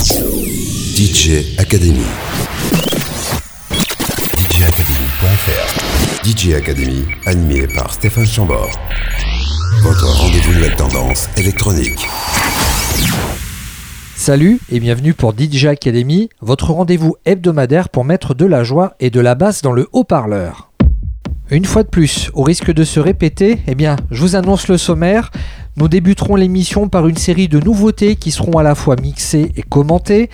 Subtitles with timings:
[0.00, 2.00] DJ Academy.
[4.38, 8.70] DJacademy.fr DJ Academy, animé par Stéphane Chambord.
[9.82, 12.08] Votre rendez-vous nouvelle tendance électronique.
[14.16, 19.10] Salut et bienvenue pour DJ Academy, votre rendez-vous hebdomadaire pour mettre de la joie et
[19.10, 20.70] de la basse dans le haut-parleur.
[21.50, 24.78] Une fois de plus, au risque de se répéter, eh bien, je vous annonce le
[24.78, 25.30] sommaire.
[25.80, 29.62] Nous débuterons l'émission par une série de nouveautés qui seront à la fois mixées et
[29.62, 30.28] commentées.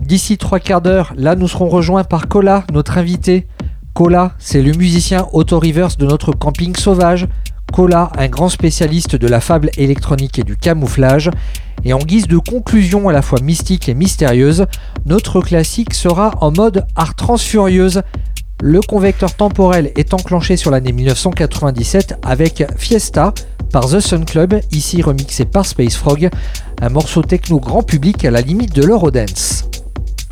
[0.00, 3.46] D'ici trois quarts d'heure, là, nous serons rejoints par Cola, notre invité.
[3.92, 7.28] Cola, c'est le musicien auto-reverse de notre camping sauvage.
[7.74, 11.30] Cola, un grand spécialiste de la fable électronique et du camouflage.
[11.84, 14.64] Et en guise de conclusion à la fois mystique et mystérieuse,
[15.04, 18.00] notre classique sera en mode art transfurieuse.
[18.62, 23.34] Le convecteur temporel est enclenché sur l'année 1997 avec Fiesta
[23.70, 26.30] par The Sun Club, ici remixé par Space Frog,
[26.80, 29.68] un morceau techno grand public à la limite de l'Eurodance.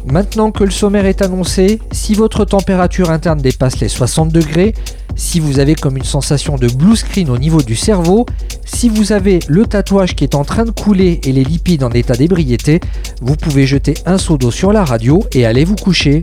[0.06, 4.74] Maintenant que le sommaire est annoncé, si votre température interne dépasse les 60 degrés,
[5.16, 8.24] si vous avez comme une sensation de blue screen au niveau du cerveau,
[8.64, 11.90] si vous avez le tatouage qui est en train de couler et les lipides en
[11.90, 12.80] état d'ébriété,
[13.20, 16.20] vous pouvez jeter un seau d'eau sur la radio et aller vous coucher.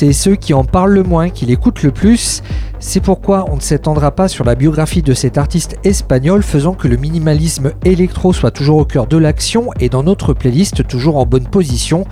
[0.00, 2.42] C'est ceux qui en parlent le moins, qui l'écoutent le plus.
[2.78, 6.88] C'est pourquoi on ne s'étendra pas sur la biographie de cet artiste espagnol, faisant que
[6.88, 11.26] le minimalisme électro soit toujours au cœur de l'action et dans notre playlist toujours en
[11.26, 12.06] bonne position.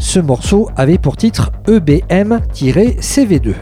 [0.00, 3.54] Ce morceau avait pour titre EBM-CV2.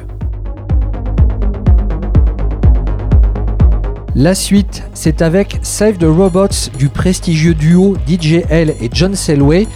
[4.15, 9.67] La suite, c'est avec Save the Robots du prestigieux duo DJL et John Selway.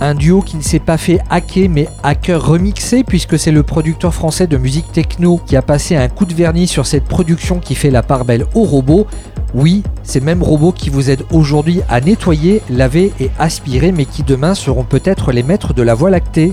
[0.00, 4.14] Un duo qui ne s'est pas fait hacker mais hacker remixé puisque c'est le producteur
[4.14, 7.74] français de musique techno qui a passé un coup de vernis sur cette production qui
[7.74, 9.08] fait la part belle aux robots.
[9.54, 14.22] Oui, ces mêmes robots qui vous aident aujourd'hui à nettoyer, laver et aspirer mais qui
[14.22, 16.52] demain seront peut-être les maîtres de la voie lactée.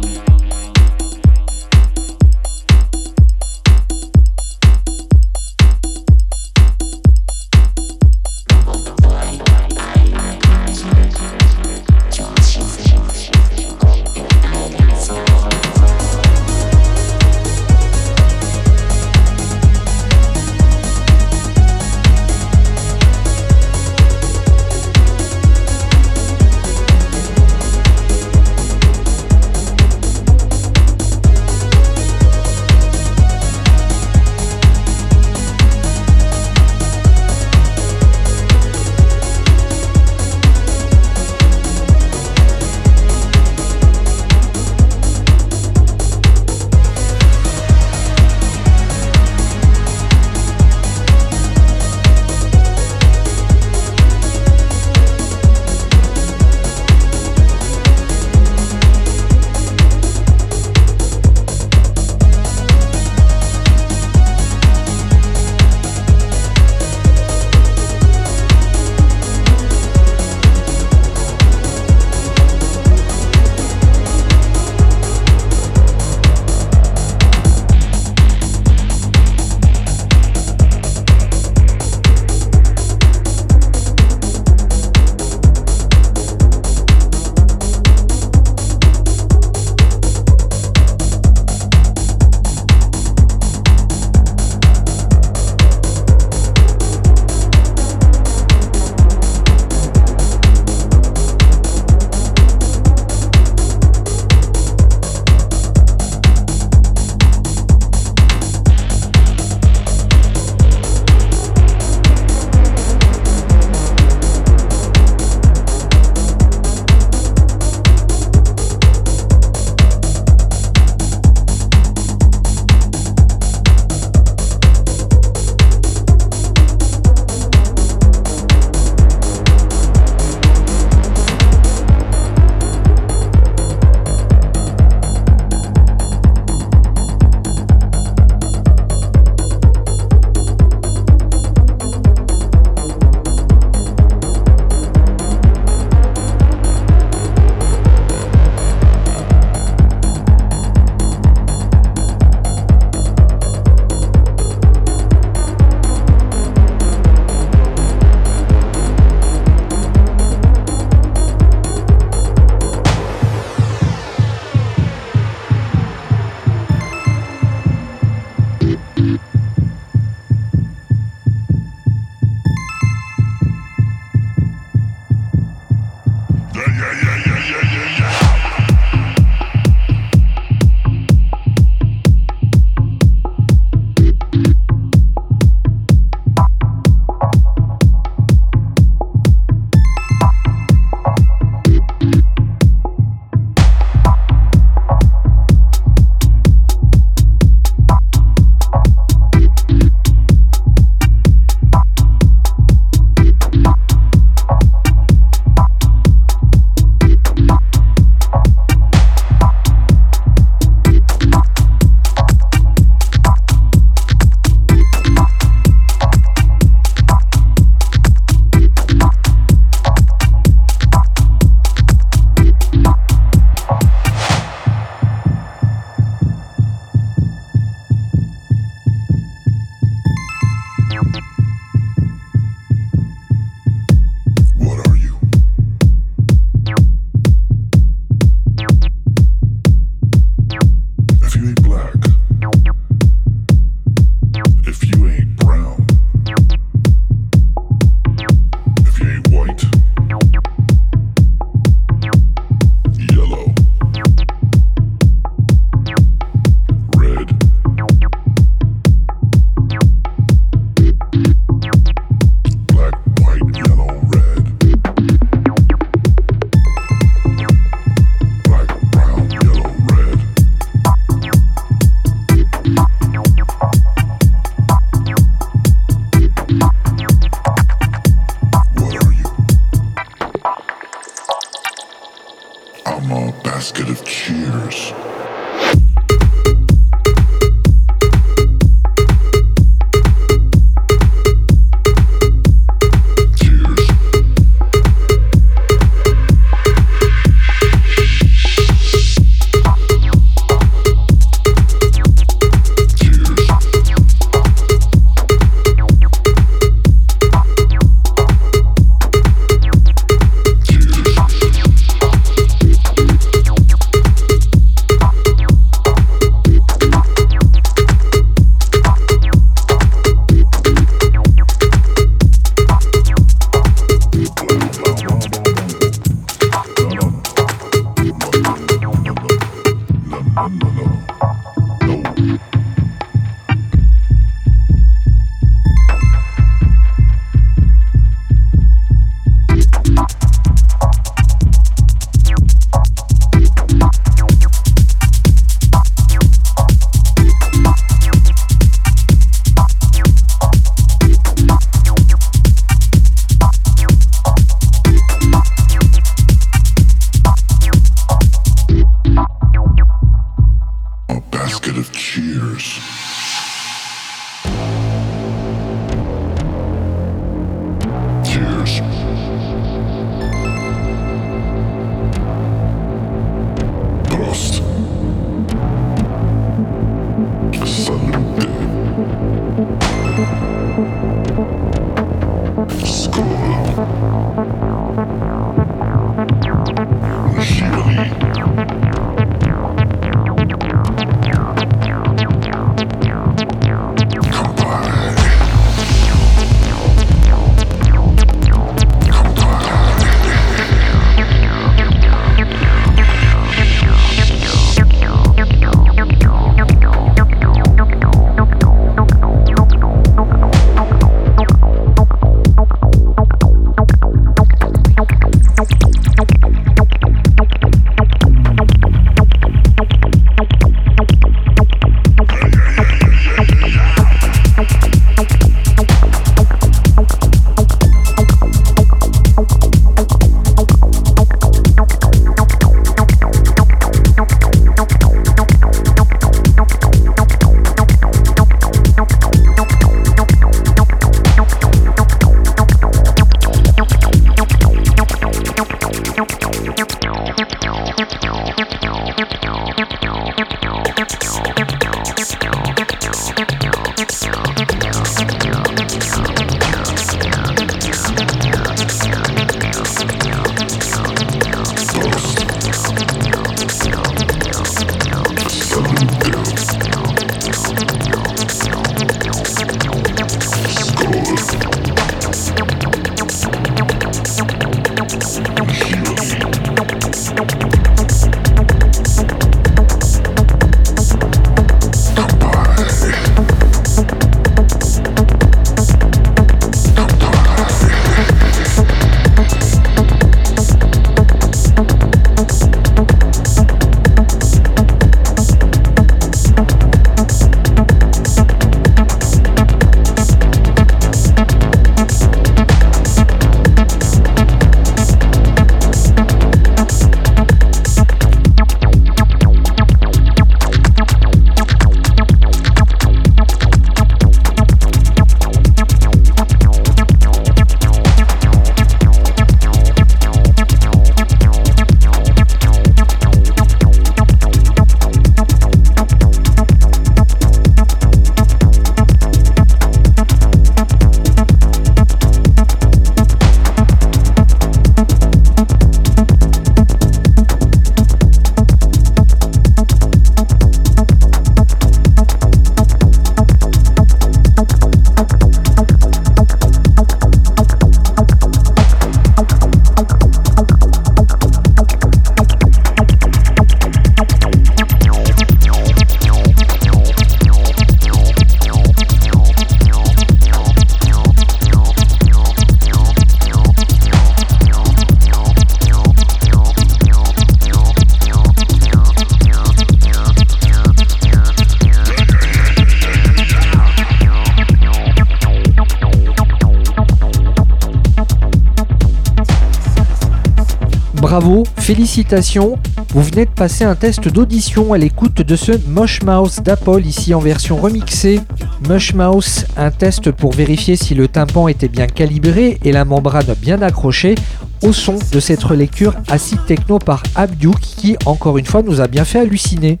[581.30, 582.76] Bravo, félicitations,
[583.10, 587.34] vous venez de passer un test d'audition à l'écoute de ce Mosh Mouse d'Apple ici
[587.34, 588.40] en version remixée.
[588.88, 593.54] Mush Mouse, un test pour vérifier si le tympan était bien calibré et la membrane
[593.62, 594.34] bien accrochée
[594.82, 599.06] au son de cette relecture acide techno par Abduke qui encore une fois nous a
[599.06, 600.00] bien fait halluciner.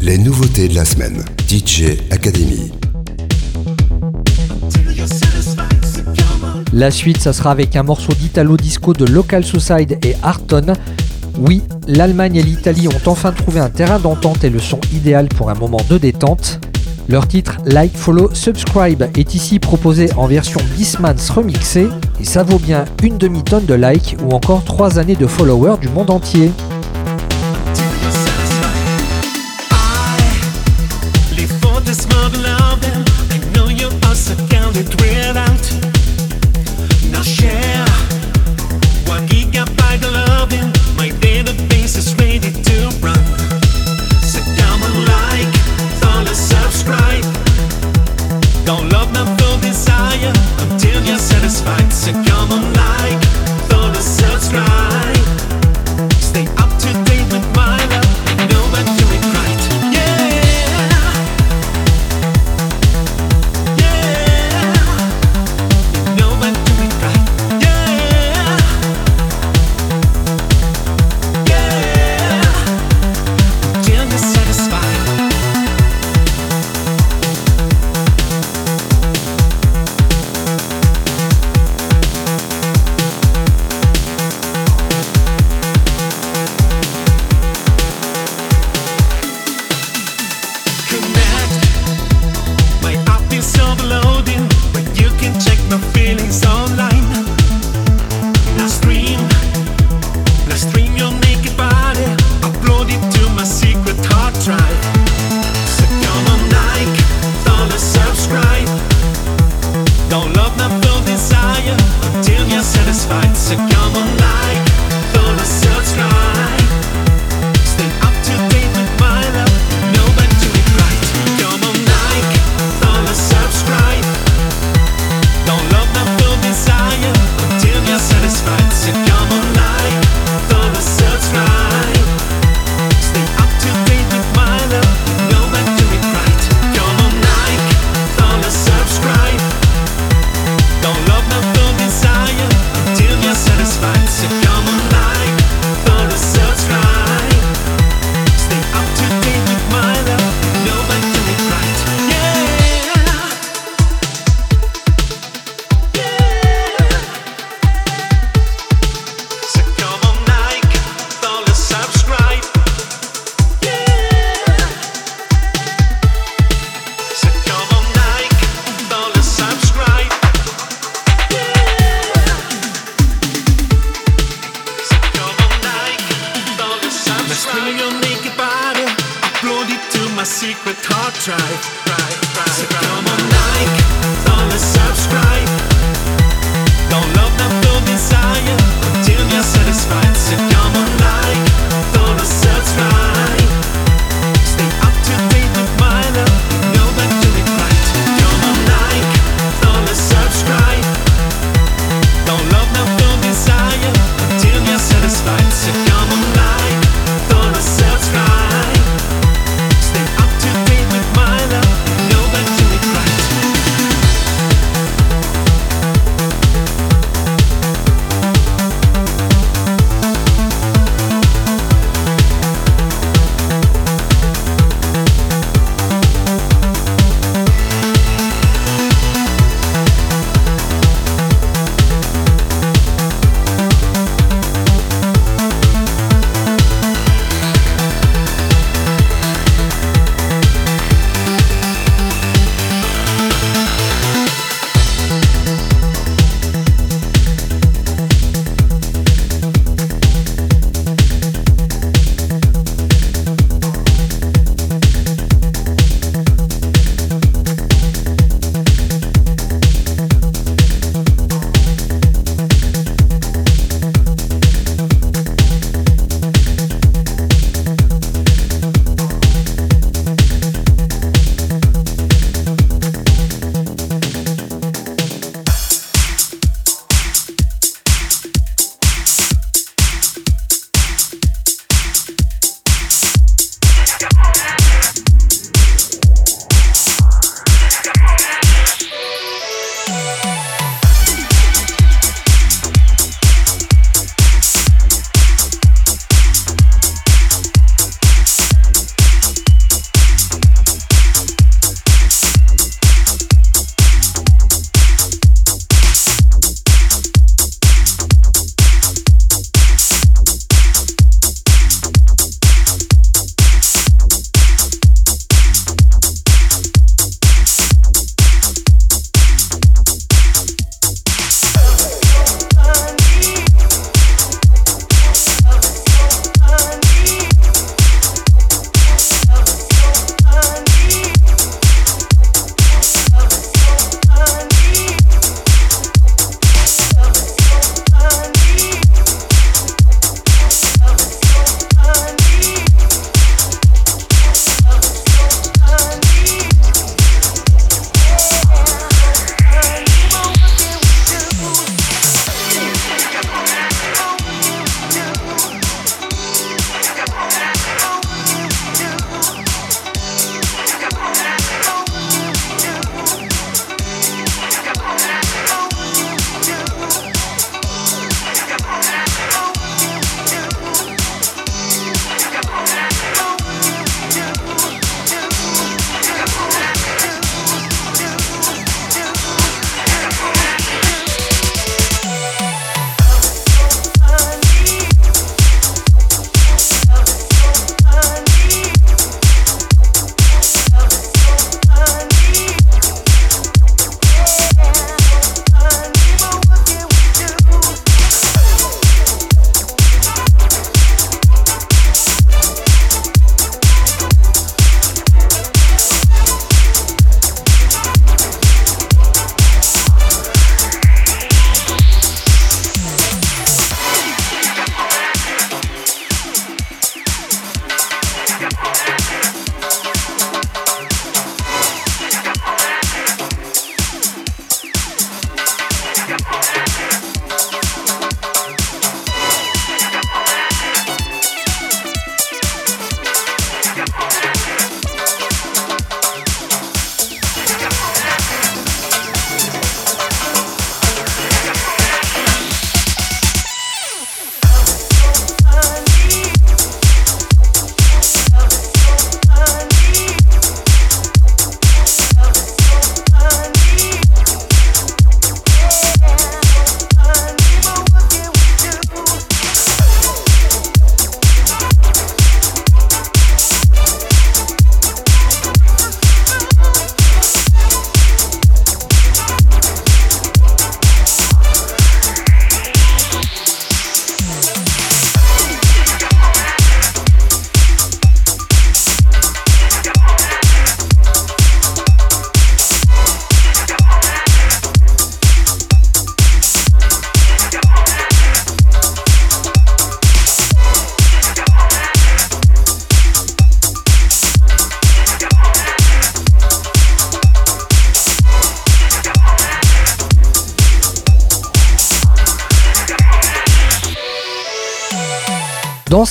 [0.00, 1.22] Les nouveautés de la semaine.
[1.46, 2.72] DJ Academy.
[6.76, 10.72] La suite, ça sera avec un morceau d'Italo Disco de Local Suicide et Arton.
[11.38, 15.50] Oui, l'Allemagne et l'Italie ont enfin trouvé un terrain d'entente et le son idéal pour
[15.50, 16.58] un moment de détente.
[17.08, 21.86] Leur titre Like, Follow, Subscribe est ici proposé en version Bismans remixée
[22.20, 25.88] et ça vaut bien une demi-tonne de likes ou encore trois années de followers du
[25.90, 26.50] monde entier.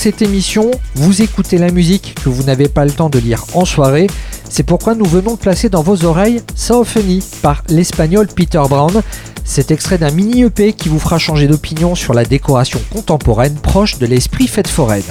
[0.04, 3.64] Cette émission, vous écoutez la musique que vous n'avez pas le temps de lire en
[3.64, 4.06] soirée.
[4.50, 6.42] C'est pourquoi nous venons de placer dans vos oreilles
[6.84, 9.00] Funny par l'espagnol Peter Brown.
[9.46, 13.96] Cet extrait d'un mini EP qui vous fera changer d'opinion sur la décoration contemporaine proche
[13.96, 15.10] de l'esprit fête foraine.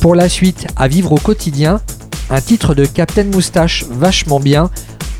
[0.00, 1.82] Pour la suite, à vivre au quotidien,
[2.30, 4.70] un titre de Captain Moustache vachement bien.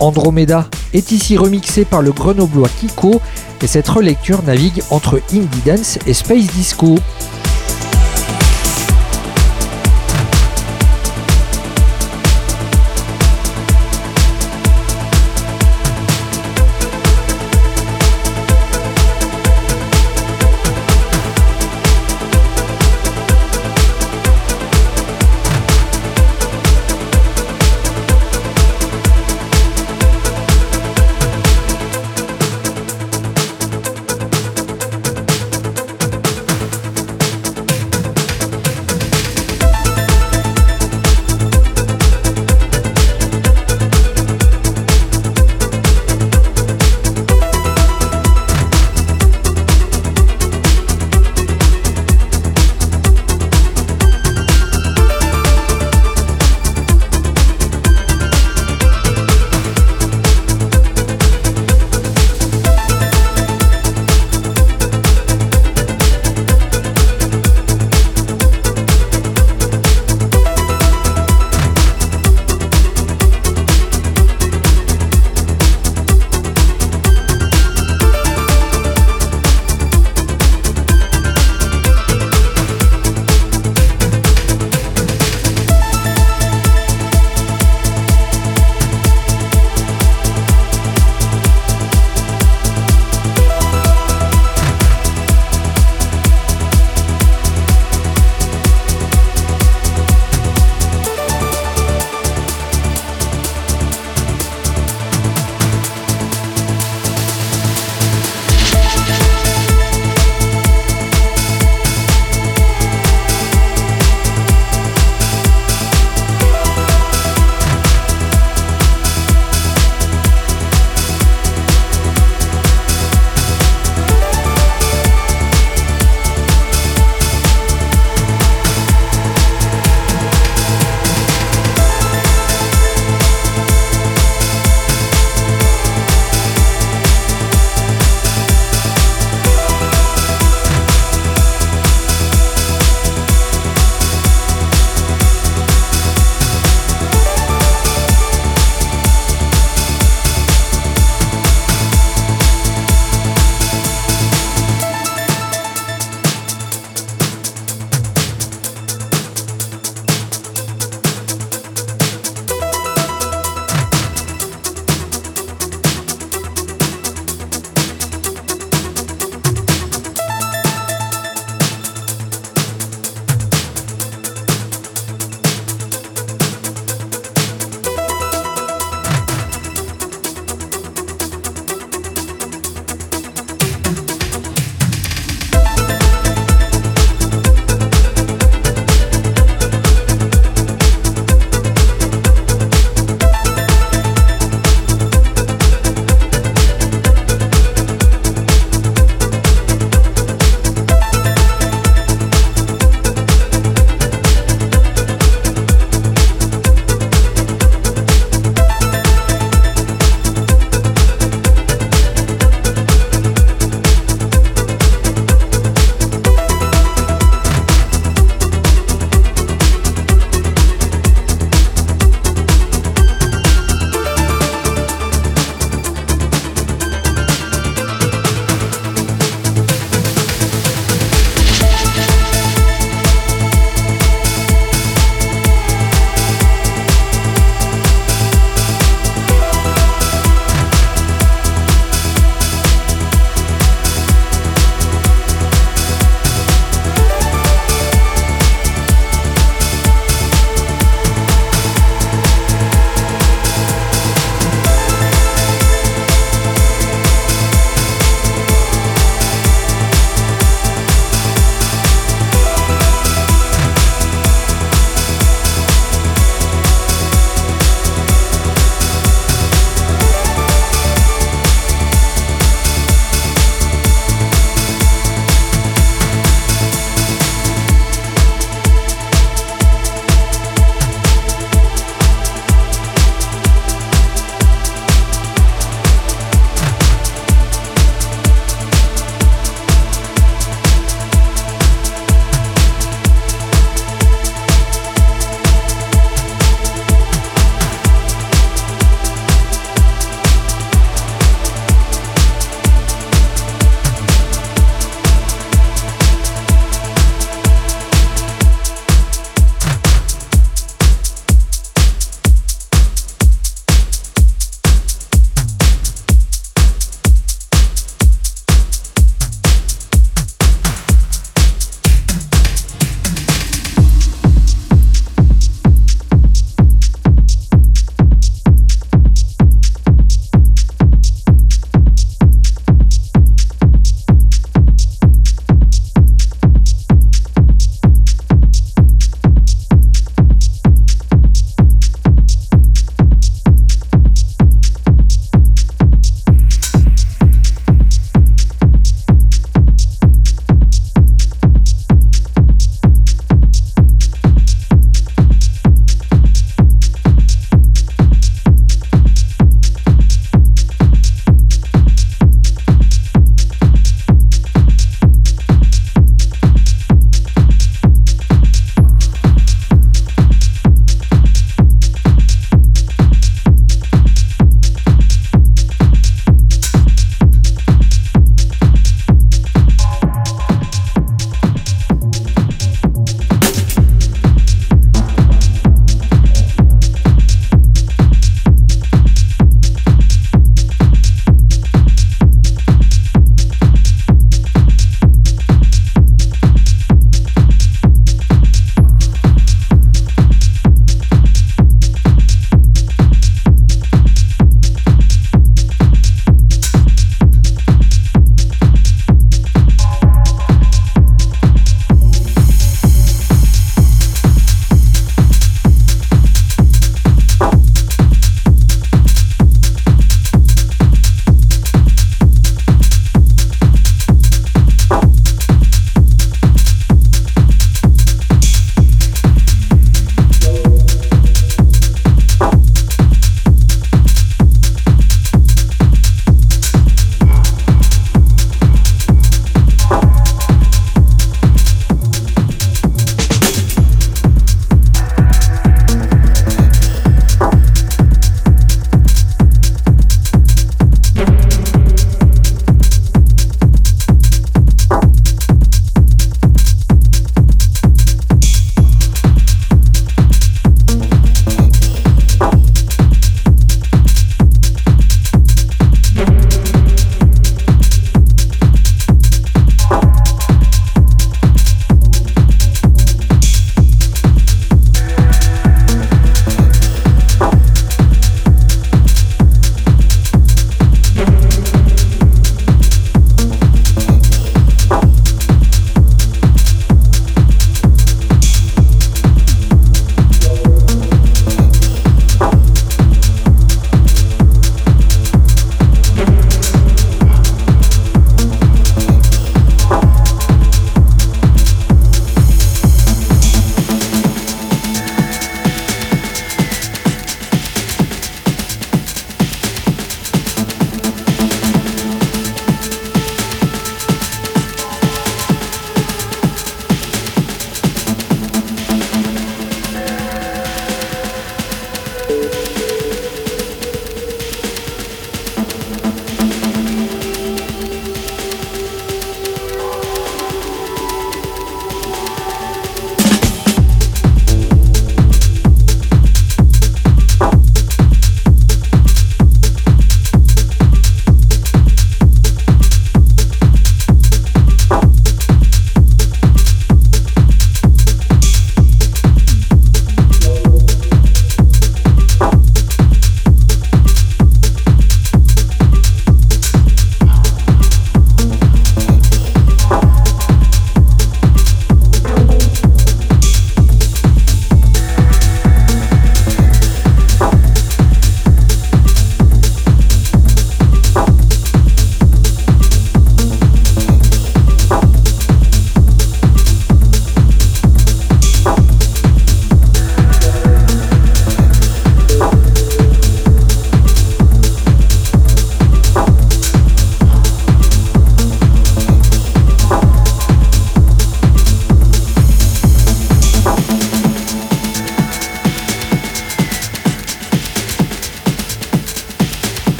[0.00, 3.22] Andromeda est ici remixé par le grenoblois Kiko
[3.62, 6.96] et cette relecture navigue entre indie dance et space disco.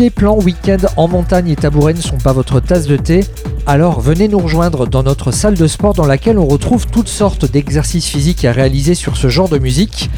[0.00, 3.22] Les plans week-end en montagne et tabouret ne sont pas votre tasse de thé,
[3.66, 7.44] alors venez nous rejoindre dans notre salle de sport dans laquelle on retrouve toutes sortes
[7.44, 10.08] d'exercices physiques à réaliser sur ce genre de musique.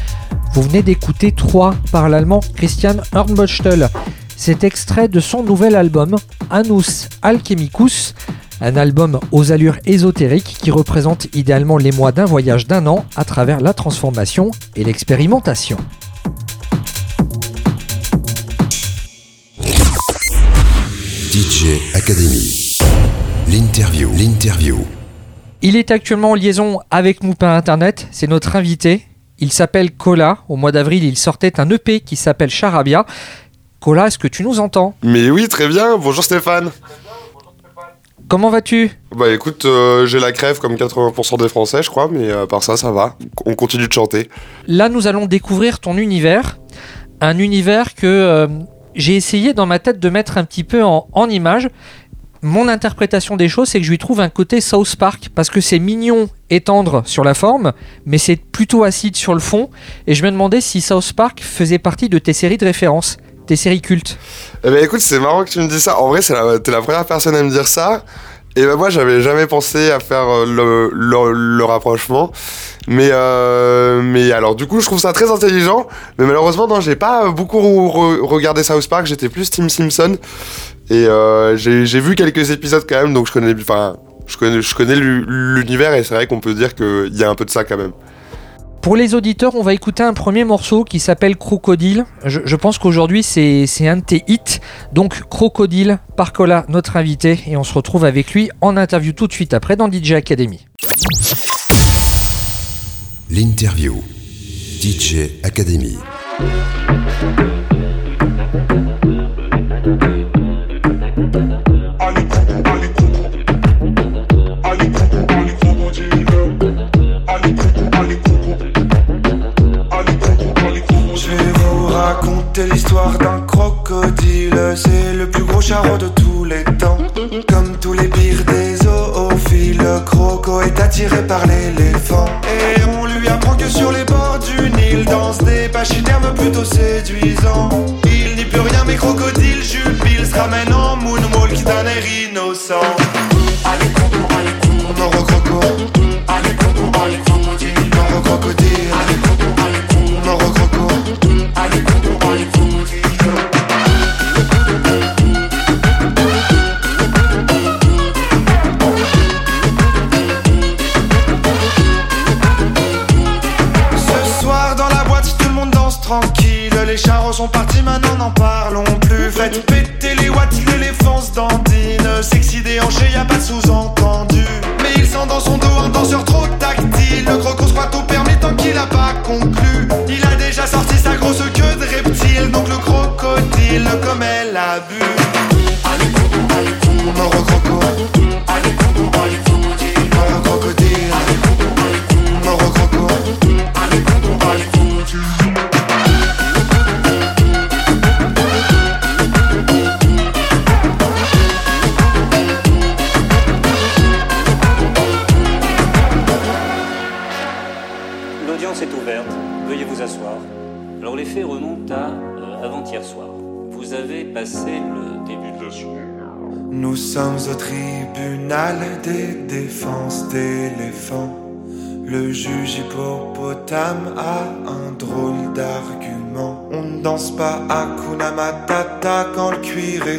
[0.53, 3.89] Vous venez d'écouter 3 par l'allemand Christian Hornbostel.
[4.37, 6.15] C'est extrait de son nouvel album
[6.49, 8.15] Anus Alchemicus,
[8.61, 13.25] un album aux allures ésotériques qui représente idéalement les mois d'un voyage d'un an à
[13.25, 15.75] travers la transformation et l'expérimentation.
[21.33, 22.75] DJ Academy.
[23.47, 24.11] L'interview.
[24.15, 24.85] L'interview.
[25.63, 29.07] Il est actuellement en liaison avec nous par internet, c'est notre invité.
[29.39, 30.37] Il s'appelle Cola.
[30.47, 33.07] Au mois d'avril, il sortait un EP qui s'appelle Charabia.
[33.79, 34.93] Cola, est-ce que tu nous entends?
[35.01, 35.97] Mais oui, très bien.
[35.97, 36.69] Bonjour Stéphane.
[38.27, 38.91] Comment vas-tu?
[39.15, 42.61] Bah écoute, euh, j'ai la crève comme 80% des Français, je crois, mais à part
[42.61, 43.17] ça, ça va.
[43.47, 44.29] On continue de chanter.
[44.67, 46.59] Là, nous allons découvrir ton univers.
[47.21, 48.47] Un univers que euh,
[48.95, 51.69] j'ai essayé dans ma tête de mettre un petit peu en, image.
[52.41, 55.61] Mon interprétation des choses, c'est que je lui trouve un côté South Park parce que
[55.61, 57.71] c'est mignon et tendre sur la forme,
[58.05, 59.69] mais c'est plutôt acide sur le fond.
[60.07, 63.17] Et je me demandais si South Park faisait partie de tes séries de référence,
[63.47, 64.17] tes séries cultes.
[64.65, 65.99] Eh ben écoute, c'est marrant que tu me dises ça.
[65.99, 68.03] En vrai, c'est la, t'es la première personne à me dire ça.
[68.55, 70.45] Et ben moi, j'avais jamais pensé à faire euh,
[70.91, 72.31] le, le, rapprochement.
[72.87, 75.87] Mais, euh, mais alors, du coup, je trouve ça très intelligent.
[76.19, 79.07] Mais malheureusement, non, j'ai pas beaucoup re- regardé South Park.
[79.07, 80.17] J'étais plus Tim Simpson.
[80.91, 83.95] Et euh, j'ai vu quelques épisodes quand même, donc je connais, enfin,
[84.27, 87.29] je connais, je connais l'u- l'univers et c'est vrai qu'on peut dire qu'il y a
[87.29, 87.93] un peu de ça quand même.
[88.83, 92.03] Pour les auditeurs, on va écouter un premier morceau qui s'appelle Crocodile.
[92.25, 94.59] Je, pense qu'aujourd'hui, c'est un de tes hits.
[94.91, 97.39] Donc, Crocodile, par Cola, notre invité.
[97.47, 100.67] Et on se retrouve avec lui en interview tout de suite après dans DJ Academy.
[103.29, 104.03] L'interview.
[104.81, 105.97] DJ Academy.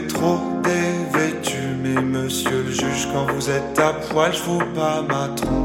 [0.02, 1.58] Trop dévêtu.
[1.82, 5.63] Mais monsieur le juge, quand vous êtes à poil, je vous pas ma trompe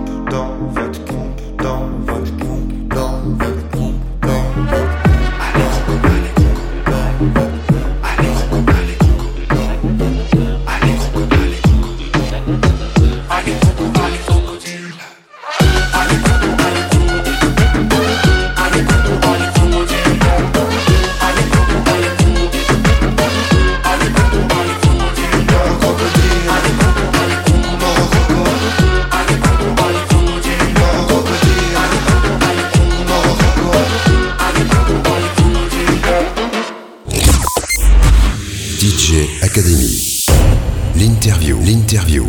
[39.80, 40.25] Academy.
[40.97, 41.57] L'interview.
[41.65, 42.25] L'interview.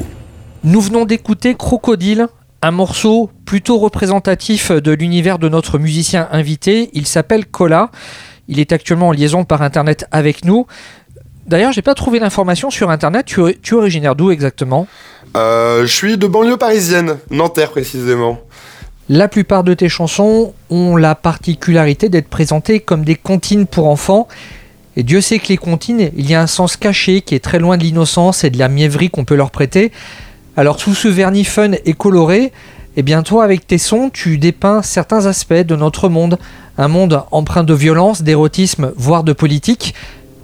[0.62, 2.28] Nous venons d'écouter Crocodile,
[2.62, 6.90] un morceau plutôt représentatif de l'univers de notre musicien invité.
[6.92, 7.90] Il s'appelle Cola.
[8.46, 10.66] Il est actuellement en liaison par internet avec nous.
[11.48, 13.26] D'ailleurs, j'ai pas trouvé l'information sur internet.
[13.26, 14.86] Tu, es- tu es originaire d'où exactement?
[15.36, 18.38] Euh, je suis de banlieue parisienne, Nanterre précisément.
[19.09, 24.28] La plupart de tes chansons ont la particularité d'être présentées comme des comptines pour enfants.
[24.97, 27.59] Et Dieu sait que les comptines, il y a un sens caché qui est très
[27.59, 29.93] loin de l'innocence et de la mièvrerie qu'on peut leur prêter.
[30.57, 32.53] Alors sous ce vernis fun et coloré,
[32.97, 36.38] eh bien toi avec tes sons, tu dépeins certains aspects de notre monde.
[36.76, 39.95] Un monde empreint de violence, d'érotisme, voire de politique.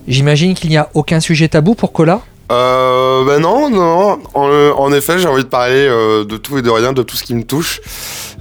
[0.07, 2.21] J'imagine qu'il n'y a aucun sujet tabou pour Cola?
[2.53, 4.19] Euh, bah non, non.
[4.35, 7.25] En, effet, j'ai envie de parler euh, de tout et de rien, de tout ce
[7.25, 7.81] qui me touche.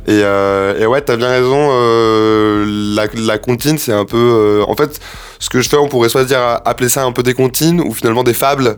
[0.07, 1.69] Et, euh, ouais, t'as bien raison.
[1.71, 4.63] euh, la, la comptine, c'est un peu.
[4.67, 4.99] en fait,
[5.39, 7.93] ce que je fais, on pourrait soit dire appeler ça un peu des comptines ou
[7.93, 8.77] finalement des fables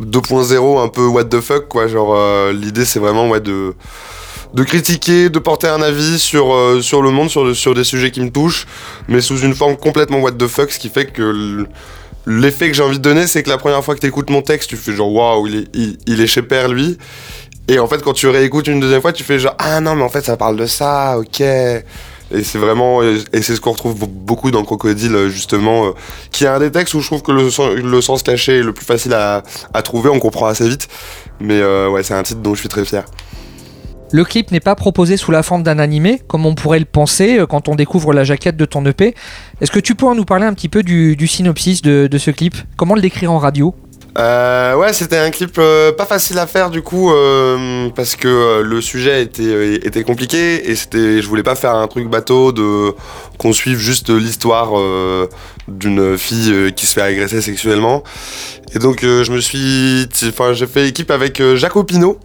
[0.00, 1.86] 2.0, un peu what the fuck, quoi.
[1.86, 2.16] Genre,
[2.52, 3.74] l'idée, c'est vraiment ouais de
[4.54, 8.22] de critiquer, de porter un avis sur, sur le monde, sur, sur des sujets qui
[8.22, 8.66] me touchent,
[9.06, 11.66] mais sous une forme complètement what the fuck, ce qui fait que
[12.26, 14.42] l'effet que j'ai envie de donner, c'est que la première fois que tu écoutes mon
[14.42, 16.98] texte, tu fais genre waouh, il est, il, il est chez père lui.
[17.68, 20.02] Et en fait, quand tu réécoutes une deuxième fois, tu fais genre ah non, mais
[20.02, 21.40] en fait, ça parle de ça, ok.
[22.30, 25.90] Et c'est vraiment, et c'est ce qu'on retrouve beaucoup dans Crocodile, justement, euh,
[26.30, 28.62] qui est un des textes où je trouve que le, sen- le sens caché est
[28.62, 29.42] le plus facile à,
[29.72, 30.88] à trouver, on comprend assez vite.
[31.40, 33.04] Mais euh, ouais, c'est un titre dont je suis très fier.
[34.10, 37.38] Le clip n'est pas proposé sous la forme d'un animé, comme on pourrait le penser
[37.38, 39.14] euh, quand on découvre la jaquette de ton EP.
[39.60, 42.56] Est-ce que tu pourrais nous parler un petit peu du, synopsis de ce clip?
[42.76, 43.74] Comment le décrire en radio?
[44.18, 48.26] Euh, ouais, c'était un clip euh, pas facile à faire du coup euh, parce que
[48.26, 52.08] euh, le sujet était, euh, était compliqué et c'était, je voulais pas faire un truc
[52.08, 52.94] bateau de
[53.38, 55.28] qu'on suive juste l'histoire euh,
[55.68, 58.02] d'une fille qui se fait agresser sexuellement.
[58.74, 62.18] Et donc je me suis, enfin j'ai fait équipe avec Jacques Opino,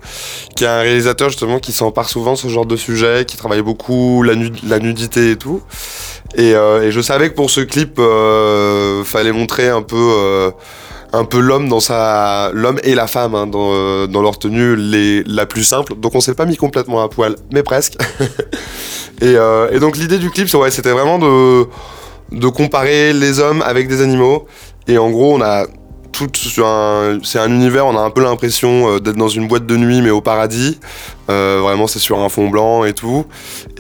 [0.56, 4.24] qui est un réalisateur justement qui s'empare souvent ce genre de sujet, qui travaille beaucoup
[4.24, 5.62] la, nu- la nudité et tout.
[6.36, 8.02] Et, et je savais que pour ce clip,
[9.06, 10.52] fallait montrer un peu.
[11.14, 14.76] Un peu l'homme dans sa l'homme et la femme hein, dans, euh, dans leur tenue
[14.76, 15.94] les, la plus simple.
[15.96, 17.96] Donc on s'est pas mis complètement à poil mais presque.
[19.22, 21.68] Et, euh, et donc l'idée du clip ouais, c'était vraiment de
[22.32, 24.48] de comparer les hommes avec des animaux.
[24.88, 25.66] Et en gros on a
[26.12, 29.48] tout sur un c'est un univers on a un peu l'impression euh, d'être dans une
[29.48, 30.80] boîte de nuit mais au paradis.
[31.28, 33.26] Vraiment c'est sur un fond blanc et tout.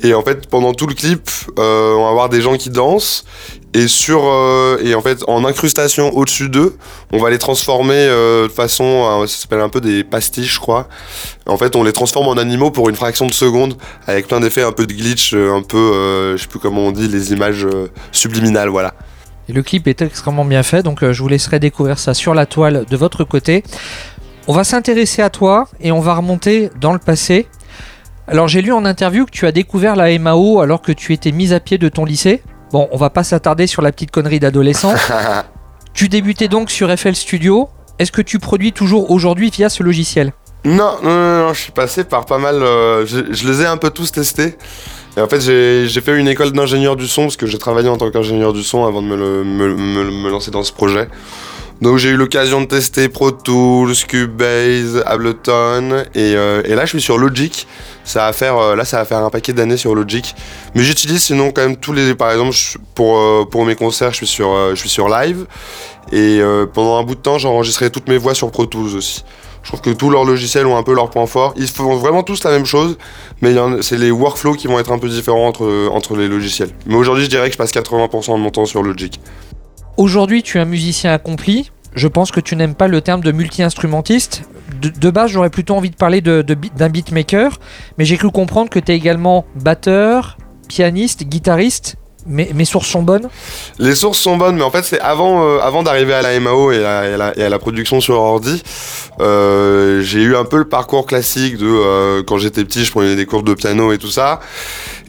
[0.03, 1.27] Et en fait pendant tout le clip
[1.57, 3.25] on va voir des gens qui dansent
[3.73, 6.77] et sur euh, et en fait en incrustation au-dessus d'eux
[7.11, 10.87] on va les transformer euh, de façon ça s'appelle un peu des pastiches je crois
[11.47, 13.75] en fait on les transforme en animaux pour une fraction de seconde
[14.07, 16.81] avec plein d'effets un peu de glitch euh, un peu euh, je sais plus comment
[16.81, 17.67] on dit les images
[18.11, 18.93] subliminales voilà
[19.49, 22.45] Et le clip est extrêmement bien fait, donc je vous laisserai découvrir ça sur la
[22.45, 23.63] toile de votre côté.
[24.47, 27.47] On va s'intéresser à toi et on va remonter dans le passé.
[28.27, 31.31] Alors j'ai lu en interview que tu as découvert la MAO alors que tu étais
[31.31, 32.41] mise à pied de ton lycée.
[32.73, 34.95] Bon, on va pas s'attarder sur la petite connerie d'adolescent.
[35.93, 37.69] tu débutais donc sur FL Studio.
[37.99, 40.33] Est-ce que tu produis toujours aujourd'hui via ce logiciel?
[40.65, 42.55] Non, non, non, non, je suis passé par pas mal.
[42.63, 44.57] euh, je, je les ai un peu tous testés.
[45.15, 47.97] Et en fait, j'ai fait une école d'ingénieur du son parce que j'ai travaillé en
[47.97, 51.07] tant qu'ingénieur du son avant de me, le- me- me- me lancer dans ce projet.
[51.83, 56.91] Donc j'ai eu l'occasion de tester Pro Tools, Cubase, Ableton et, euh, et là je
[56.91, 57.67] suis sur Logic.
[58.05, 60.33] Ça va faire euh, là ça va faire un paquet d'années sur Logic.
[60.75, 62.55] Mais j'utilise sinon quand même tous les par exemple
[62.95, 65.45] pour euh, pour mes concerts je suis sur euh, je suis sur Live
[66.13, 66.39] et
[66.73, 69.25] pendant un bout de temps j'enregistrais toutes mes voix sur Pro Tools aussi.
[69.63, 71.53] Je trouve que tous leurs logiciels ont un peu leur point fort.
[71.57, 72.97] Ils font vraiment tous la même chose,
[73.41, 76.69] mais c'est les workflows qui vont être un peu différents entre, entre les logiciels.
[76.85, 79.19] Mais aujourd'hui, je dirais que je passe 80% de mon temps sur Logic.
[79.97, 81.71] Aujourd'hui, tu es un musicien accompli.
[81.95, 84.43] Je pense que tu n'aimes pas le terme de multi-instrumentiste.
[84.81, 87.59] De, base, j'aurais plutôt envie de parler de- de beat- d'un beatmaker,
[87.97, 90.37] mais j'ai cru comprendre que tu es également batteur,
[90.67, 91.95] pianiste, guitariste.
[92.25, 93.27] Mes, mes sources sont bonnes?
[93.79, 96.71] Les sources sont bonnes, mais en fait, c'est avant, euh, avant d'arriver à la MAO
[96.71, 98.63] et à, la, et à la production sur ordi,
[99.19, 103.15] euh, j'ai eu un peu le parcours classique de euh, quand j'étais petit, je prenais
[103.17, 104.39] des cours de piano et tout ça.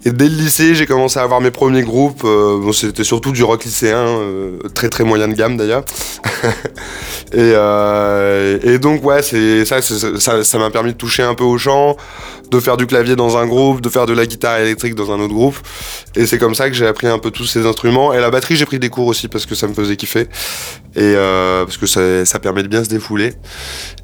[0.07, 2.23] Et dès le lycée, j'ai commencé à avoir mes premiers groupes.
[2.25, 5.85] euh, bon, c'était surtout du rock lycéen, euh, très très moyen de gamme d'ailleurs.
[7.33, 9.81] et, euh, et donc ouais, c'est- ça,
[10.45, 11.97] ça m'a permis de toucher un peu au chant,
[12.55, 15.19] de faire du clavier dans un groupe, de faire de la guitare électrique dans un
[15.21, 15.57] autre groupe.
[16.15, 18.13] Et c'est comme ça que j'ai appris un peu tous ces instruments.
[18.13, 20.29] Et la batterie, j'ai pris des cours aussi parce que ça me faisait kiffer.
[20.97, 23.33] Et euh, parce que ça, permet de bien se défouler.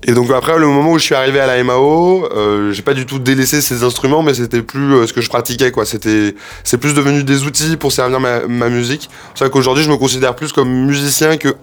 [0.02, 2.94] Et donc après, le moment où je suis arrivé à la MAO, euh, j'ai pas
[2.94, 5.84] du tout délaissé ces instruments, mais c'était plus euh, ce que je pratiquais, quoi.
[5.84, 6.34] C'était,
[6.64, 9.10] c'est plus devenu des outils pour servir ma, ma musique.
[9.34, 11.54] C'est vrai qu'aujourd'hui, je me considère plus comme musicien que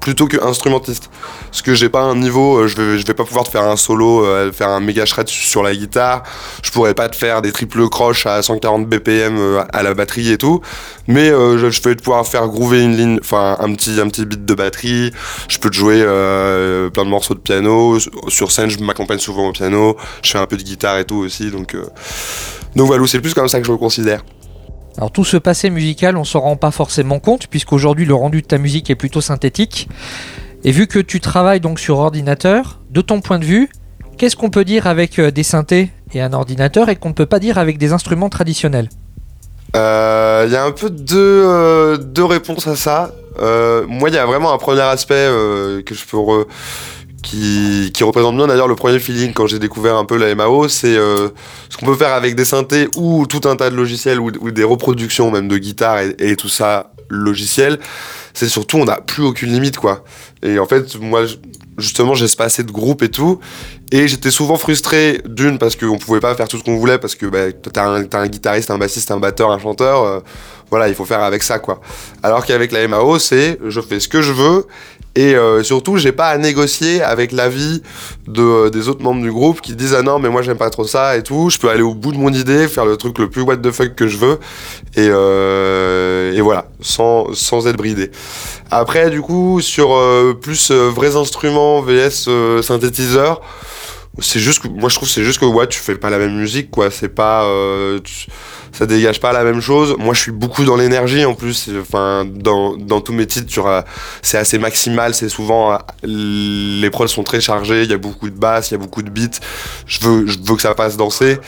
[0.00, 1.10] plutôt que instrumentiste.
[1.50, 3.76] Parce que j'ai pas un niveau, euh, je vais, vais pas pouvoir te faire un
[3.76, 6.22] solo, euh, faire un méga shred sur la guitare,
[6.62, 10.32] je pourrais pas te faire des triple croches à 140 BPM euh, à la batterie
[10.32, 10.60] et tout,
[11.06, 14.44] mais je, je vais pouvoir faire groover une ligne, enfin un petit un petit beat
[14.44, 15.12] de batterie.
[15.48, 16.00] Je peux te jouer
[16.92, 17.98] plein de morceaux de piano.
[18.28, 19.96] Sur scène, je m'accompagne souvent au piano.
[20.22, 21.76] Je fais un peu de guitare et tout aussi, donc
[22.74, 24.22] donc voilà, c'est plus comme ça que je le considère.
[24.98, 28.46] Alors tout ce passé musical, on s'en rend pas forcément compte, puisqu'aujourd'hui le rendu de
[28.46, 29.88] ta musique est plutôt synthétique.
[30.64, 33.68] Et vu que tu travailles donc sur ordinateur, de ton point de vue,
[34.18, 37.26] qu'est-ce qu'on peut dire avec euh, des synthés et un ordinateur et qu'on ne peut
[37.26, 38.88] pas dire avec des instruments traditionnels?
[39.74, 41.16] Euh, Il y a un peu deux,
[41.46, 43.12] euh, deux réponses à ça.
[43.40, 46.46] Euh, moi, il y a vraiment un premier aspect euh, que je peux re-
[47.22, 50.68] qui, qui représente bien d'ailleurs le premier feeling quand j'ai découvert un peu la MAO,
[50.68, 51.28] c'est euh,
[51.68, 54.64] ce qu'on peut faire avec des synthés ou tout un tas de logiciels ou, des
[54.64, 57.78] reproductions même de guitare et, tout ça logiciel.
[58.34, 60.04] C'est surtout on n'a plus aucune limite quoi.
[60.42, 61.24] Et en fait, moi,
[61.78, 63.38] justement, j'ai pas de groupes et tout.
[63.92, 67.14] Et j'étais souvent frustré, d'une, parce qu'on pouvait pas faire tout ce qu'on voulait, parce
[67.14, 70.02] que bah, t'as un, un guitariste, un bassiste, un batteur, un chanteur.
[70.02, 70.20] euh,
[70.70, 71.80] voilà, il faut faire avec ça, quoi.
[72.22, 74.66] Alors qu'avec la MAO, c'est je fais ce que je veux.
[75.14, 77.82] Et euh, surtout, j'ai pas à négocier avec l'avis
[78.26, 80.70] de, euh, des autres membres du groupe qui disent Ah non, mais moi j'aime pas
[80.70, 81.50] trop ça et tout.
[81.50, 83.70] Je peux aller au bout de mon idée, faire le truc le plus what the
[83.70, 84.38] fuck que je veux.
[84.96, 88.10] Et, euh, et voilà, sans, sans être bridé.
[88.70, 92.28] Après, du coup, sur euh, plus euh, vrais instruments, VS
[92.62, 93.42] synthétiseur,
[94.18, 96.36] c'est juste que moi je trouve c'est juste que ouais tu fais pas la même
[96.36, 96.90] musique quoi.
[96.90, 98.26] C'est pas euh, tu-
[98.70, 99.96] ça dégage pas la même chose.
[99.98, 101.70] Moi je suis beaucoup dans l'énergie en plus.
[101.80, 103.80] Enfin dans, dans tous mes titres euh,
[104.20, 105.14] c'est assez maximal.
[105.14, 107.84] C'est souvent euh, les prods sont très chargés.
[107.84, 109.38] Il y a beaucoup de basses il y a beaucoup de beats.
[109.86, 111.38] Je veux je veux que ça fasse danser.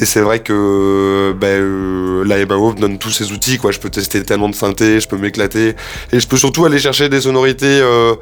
[0.00, 3.72] Et c'est vrai que ben euh, la MAO donne tous ces outils quoi.
[3.72, 5.74] Je peux tester tellement de synthé je peux m'éclater.
[6.12, 8.14] Et je peux surtout aller chercher des sonorités euh,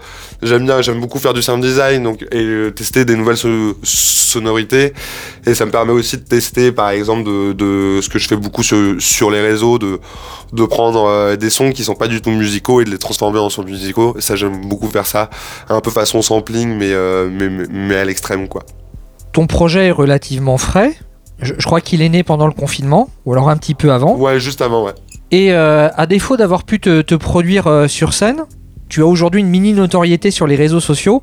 [0.43, 3.76] j'aime bien j'aime beaucoup faire du sound design donc et euh, tester des nouvelles so-
[3.82, 4.93] sonorités.
[5.47, 8.36] Et ça me permet aussi de tester par exemple de, de ce que je fais
[8.36, 10.01] beaucoup sur, sur les réseaux de
[10.53, 13.38] de prendre euh, des sons qui sont pas du tout musicaux et de les transformer
[13.38, 14.14] en sons musicaux.
[14.18, 15.30] Et ça j'aime beaucoup faire ça.
[15.68, 18.62] Un peu façon sampling mais euh, mais, mais- à l'extrême quoi.
[19.32, 20.95] Ton projet est relativement frais.
[21.40, 24.14] Je, je crois qu'il est né pendant le confinement, ou alors un petit peu avant.
[24.16, 24.93] ouais juste avant ouais.
[25.30, 28.45] Et euh, à défaut d'avoir pu te, te produire sur scène,
[28.93, 31.22] tu as aujourd'hui une mini notoriété sur les réseaux sociaux.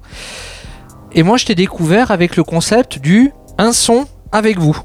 [1.12, 4.76] Et moi, je t'ai découvert avec le concept du un son avec vous.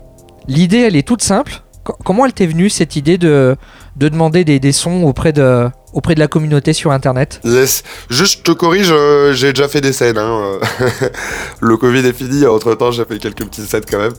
[0.49, 1.62] L'idée, elle est toute simple.
[1.82, 3.57] Co- comment elle t'est venue cette idée de,
[3.97, 7.82] de demander des, des sons auprès de, auprès de la communauté sur Internet Yes.
[8.11, 10.18] Juste, je te corrige, euh, j'ai déjà fait des scènes.
[10.18, 10.59] Hein.
[10.82, 11.09] euh.
[11.61, 14.12] le Covid est fini, entre temps, j'ai fait quelques petites scènes quand même.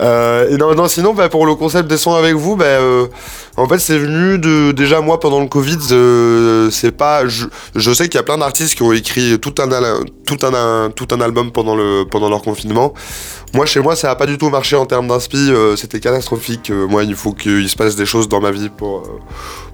[0.00, 2.78] Euh, et non, non, sinon, bah, pour le concept des sons avec vous, bah,
[3.56, 4.72] en fait, c'est venu de.
[4.72, 7.24] Déjà, moi, pendant le Covid, c'est pas.
[7.26, 9.68] Je, sais qu'il y a plein d'artistes qui ont écrit tout un,
[10.26, 12.94] tout un, tout un album pendant, le, pendant leur confinement.
[13.54, 16.70] Moi, chez moi, ça a pas du tout marché en termes d'inspi, c'était catastrophique.
[16.70, 19.02] Moi, il faut qu'il se passe des choses dans ma vie pour,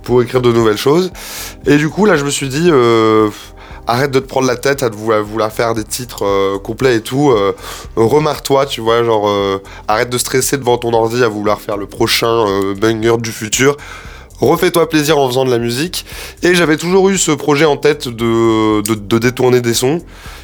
[0.05, 1.11] pour écrire de nouvelles choses.
[1.67, 3.31] Et du coup, là, je me suis dit, euh,
[3.87, 7.31] arrête de te prendre la tête à, vouloir faire des titres euh, complets et tout.
[7.31, 7.53] Euh,
[7.97, 11.87] Remarre-toi, tu vois, genre, euh, arrête de stresser devant ton ordi à vouloir faire le
[11.87, 12.45] prochain
[12.81, 13.77] banger du futur.
[14.45, 16.05] Refais-toi plaisir en faisant de la musique.
[16.43, 20.03] Et j'avais toujours eu ce projet en tête de, de, détourner des sons.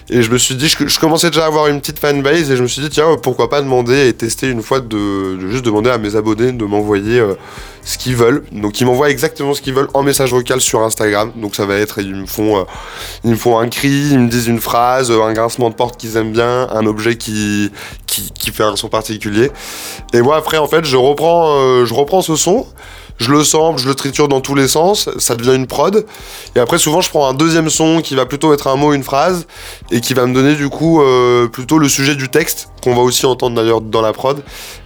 [0.09, 2.57] Et je me suis dit, je, je commençais déjà à avoir une petite fanbase et
[2.57, 5.91] je me suis dit, tiens, pourquoi pas demander et tester une fois de, juste demander
[5.91, 7.35] à mes abonnés de m'envoyer euh,
[7.85, 8.43] ce qu'ils veulent.
[8.53, 11.33] Donc ils m'envoient exactement ce qu'ils veulent en message vocal sur Instagram.
[11.37, 12.65] Donc ça va être, ils me font, euh,
[13.23, 16.01] ils me font un cri, ils me disent une phrase, euh, un grincement de porte
[16.01, 17.71] qu'ils aiment bien, un objet qui,
[18.07, 19.51] qui, fait un son particulier.
[20.15, 22.67] Et moi après en fait je reprends, je reprends ce son.
[23.21, 26.07] Je le sample, je le triture dans tous les sens, ça devient une prod.
[26.57, 29.03] Et après, souvent, je prends un deuxième son qui va plutôt être un mot, une
[29.03, 29.47] phrase,
[29.91, 33.03] et qui va me donner du coup euh, plutôt le sujet du texte, qu'on va
[33.03, 34.43] aussi entendre d'ailleurs dans la prod.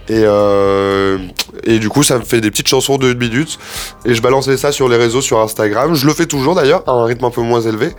[0.09, 1.17] Et, euh,
[1.63, 3.57] et du coup, ça me fait des petites chansons de 1 minute.
[4.03, 5.95] Et je balançais ça sur les réseaux, sur Instagram.
[5.95, 7.93] Je le fais toujours d'ailleurs, à un rythme un peu moins élevé.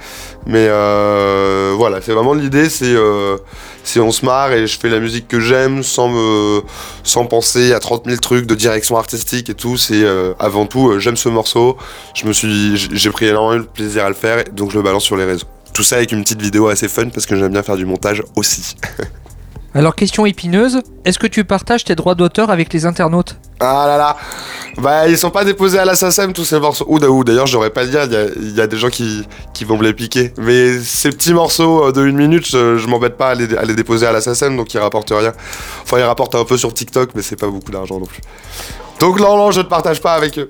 [0.45, 2.95] Mais euh, voilà, c'est vraiment l'idée, c'est
[3.87, 6.63] c'est on se marre et je fais la musique que j'aime sans me
[7.05, 9.77] sans penser à 30 000 trucs de direction artistique et tout.
[9.77, 11.77] C'est euh, avant tout, euh, j'aime ce morceau.
[12.15, 15.05] Je me suis, j'ai pris énormément de plaisir à le faire, donc je le balance
[15.05, 15.47] sur les réseaux.
[15.73, 18.23] Tout ça avec une petite vidéo assez fun parce que j'aime bien faire du montage
[18.35, 18.75] aussi.
[19.77, 23.37] Alors, question épineuse, est-ce que tu partages tes droits d'auteur avec les internautes?
[23.61, 24.17] Ah là là
[24.79, 26.87] Bah ils sont pas déposés à la SACEM tous ces morceaux.
[26.89, 28.89] Ou, ou d'ailleurs j'aurais pas le dire, il y a, il y a des gens
[28.89, 30.33] qui, qui vont me les piquer.
[30.39, 33.65] Mais ces petits morceaux euh, de une minute, je, je m'embête pas à les, à
[33.67, 35.35] les déposer à la SACEM donc ils rapportent rien.
[35.83, 38.23] Enfin ils rapportent un peu sur TikTok mais c'est pas beaucoup d'argent non plus.
[38.99, 40.49] Donc non non je ne partage pas avec eux.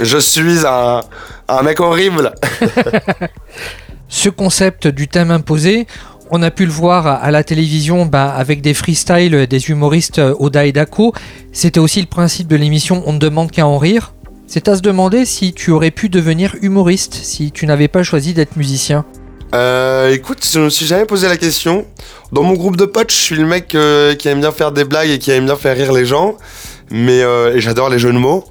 [0.00, 1.00] Je suis un,
[1.46, 2.34] un mec horrible.
[4.08, 5.86] Ce concept du thème imposé,
[6.30, 10.34] On a pu le voir à la télévision bah, avec des freestyles des humoristes euh,
[10.38, 11.12] Oda et Dako.
[11.52, 14.14] C'était aussi le principe de l'émission On ne demande qu'à en rire.
[14.46, 18.34] C'est à se demander si tu aurais pu devenir humoriste si tu n'avais pas choisi
[18.34, 19.04] d'être musicien.
[19.54, 21.86] Euh, écoute, je me suis jamais posé la question.
[22.32, 24.84] Dans mon groupe de potes, je suis le mec euh, qui aime bien faire des
[24.84, 26.36] blagues et qui aime bien faire rire les gens.
[26.90, 28.44] Mais euh, j'adore les jeux de mots.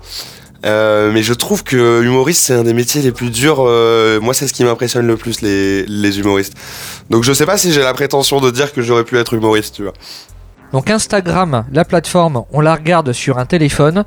[0.65, 3.57] Euh, mais je trouve que humoriste, c'est un des métiers les plus durs.
[3.59, 6.53] euh, moi, c'est ce qui m'impressionne le plus, les, les humoristes.
[7.09, 9.75] Donc, je sais pas si j'ai la prétention de dire que j'aurais pu être humoriste,
[9.75, 9.93] tu vois.
[10.73, 14.05] Donc Instagram, la plateforme, on la regarde sur un téléphone.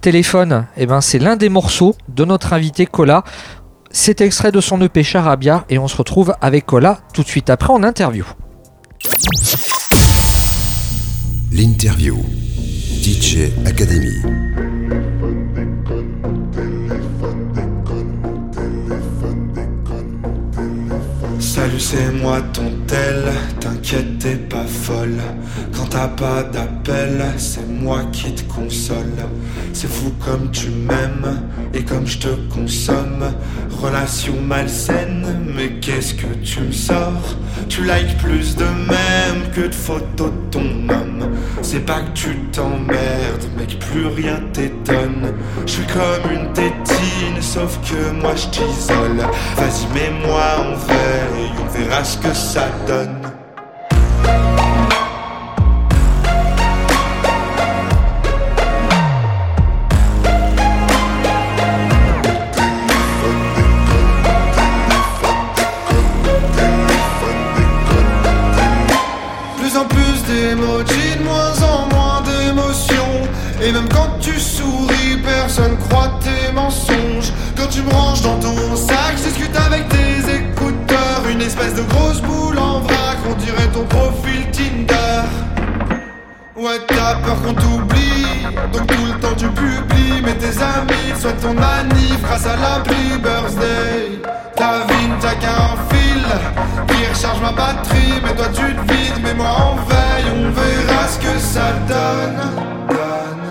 [0.00, 3.22] Téléphone, eh ben, c'est l'un des morceaux de notre invité Cola.
[3.90, 7.50] C'est extrait de son EP Charabia et on se retrouve avec Cola tout de suite
[7.50, 8.24] après en interview.
[11.52, 12.16] L'interview.
[13.02, 14.65] DJ Academy.
[21.56, 22.70] Salut, c'est moi ton
[23.60, 25.20] t'inquiète, t'es pas folle.
[25.74, 29.12] Quand t'as pas d'appel, c'est moi qui te console.
[29.72, 31.40] C'est fou comme tu m'aimes
[31.74, 33.32] et comme je te consomme.
[33.82, 37.36] Relation malsaine, mais qu'est-ce que tu me sors?
[37.68, 41.36] Tu likes plus de même que de photos de ton homme.
[41.62, 45.34] C'est pas que tu t'emmerdes, mec, plus rien t'étonne.
[45.66, 49.18] Je suis comme une tétine, sauf que moi je t'isole.
[49.56, 52.94] Vas-y, mets-moi en verre et on verra ce que ça Plus
[69.76, 72.94] en plus d'emojis, de moins en moins d'émotions.
[73.60, 74.05] Et même quand
[83.76, 85.28] ton profil Tinder.
[86.56, 88.24] Ouais, t'as peur qu'on t'oublie,
[88.72, 90.22] donc tout le temps tu publies.
[90.24, 94.22] Mais tes amis souhaitent ton manif grâce à l'appli Birthday.
[94.56, 96.24] Ta vie ne qu'un fil
[96.88, 98.20] qui recharge ma batterie.
[98.24, 102.40] Mais toi tu te vides, mais moi en veille, on verra ce que ça donne.
[102.88, 103.46] Donne,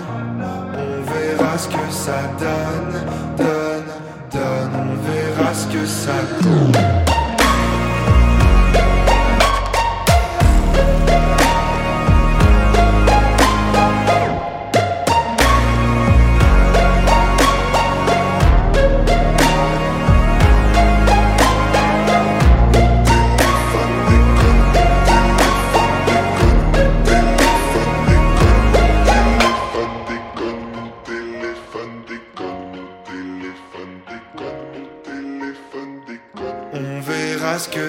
[0.74, 2.94] on verra ce que ça donne.
[3.38, 3.90] Donne,
[4.32, 7.15] donne, on verra ce que ça donne.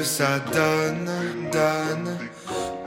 [0.08, 1.10] Ça donne.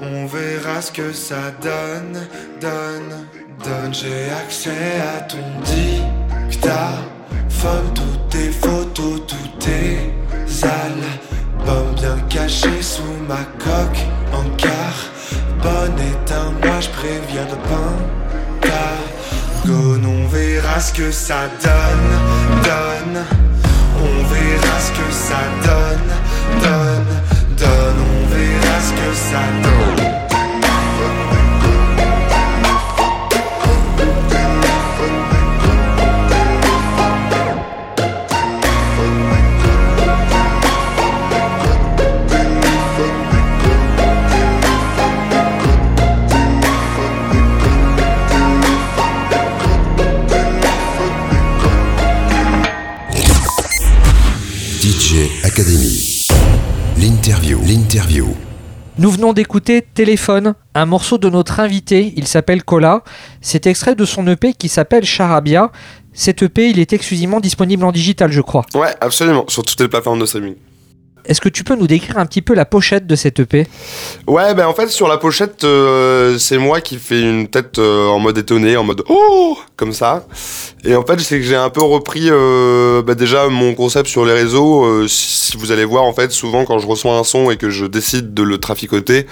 [0.00, 2.18] On verra ce que ça donne,
[2.60, 3.26] donne,
[3.62, 3.92] donne.
[3.92, 5.36] J'ai accès à ton
[6.50, 10.14] dictaphone, toutes tes photos, tous tes
[10.64, 14.02] albums bien cachés sous ma coque
[14.32, 15.98] en carbone.
[15.98, 17.56] Éteins-moi, je préviens de
[18.62, 20.06] Pentagone.
[20.08, 22.12] On verra ce que ça donne,
[22.64, 23.24] donne.
[24.02, 26.12] On verra ce que ça donne,
[26.62, 26.79] donne.
[28.90, 30.19] On verra ce que
[59.00, 63.02] Nous venons d'écouter Téléphone, un morceau de notre invité, il s'appelle Cola.
[63.40, 65.72] C'est extrait de son EP qui s'appelle Charabia.
[66.12, 68.66] Cet EP, il est exclusivement disponible en digital, je crois.
[68.74, 70.54] Ouais, absolument, sur toutes les plateformes de streaming.
[71.30, 73.66] Est-ce que tu peux nous décrire un petit peu la pochette de cet EP
[74.26, 78.08] Ouais, ben en fait, sur la pochette, euh, c'est moi qui fais une tête euh,
[78.08, 80.26] en mode étonné, en mode oh comme ça.
[80.84, 84.24] Et en fait, c'est que j'ai un peu repris euh, bah, déjà mon concept sur
[84.26, 85.06] les réseaux.
[85.06, 87.86] Si vous allez voir, en fait, souvent quand je reçois un son et que je
[87.86, 89.26] décide de le traficoter,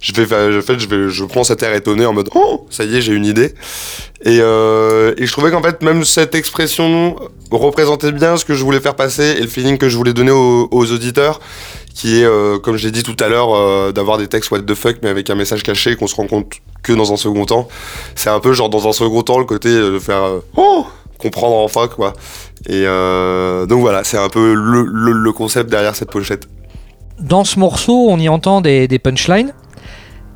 [0.00, 2.66] je vais, fa- en fait, je vais, je prends cet air étonné en mode oh,
[2.70, 3.54] ça y est, j'ai une idée.
[4.24, 7.16] Et, euh, et je trouvais qu'en fait, même cette expression
[7.50, 10.30] représentait bien ce que je voulais faire passer et le feeling que je voulais donner
[10.30, 11.40] aux, aux auditeurs,
[11.92, 14.60] qui est, euh, comme je l'ai dit tout à l'heure, euh, d'avoir des textes what
[14.60, 16.52] the fuck, mais avec un message caché qu'on se rend compte
[16.84, 17.68] que dans un second temps.
[18.14, 20.86] C'est un peu genre dans un second temps le côté de faire euh, oh
[21.18, 22.14] comprendre enfin quoi.
[22.66, 26.48] Et euh, donc voilà, c'est un peu le, le, le concept derrière cette pochette.
[27.20, 29.52] Dans ce morceau, on y entend des, des punchlines.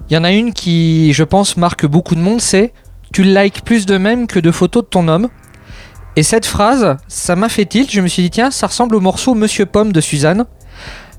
[0.08, 2.72] Il y en a une qui, je pense, marque beaucoup de monde, c'est
[3.16, 5.28] Tu likes plus de mèmes que de photos de ton homme.
[6.16, 7.90] Et cette phrase, ça m'a fait tilt.
[7.90, 10.44] Je me suis dit, tiens, ça ressemble au morceau Monsieur Pomme de Suzanne.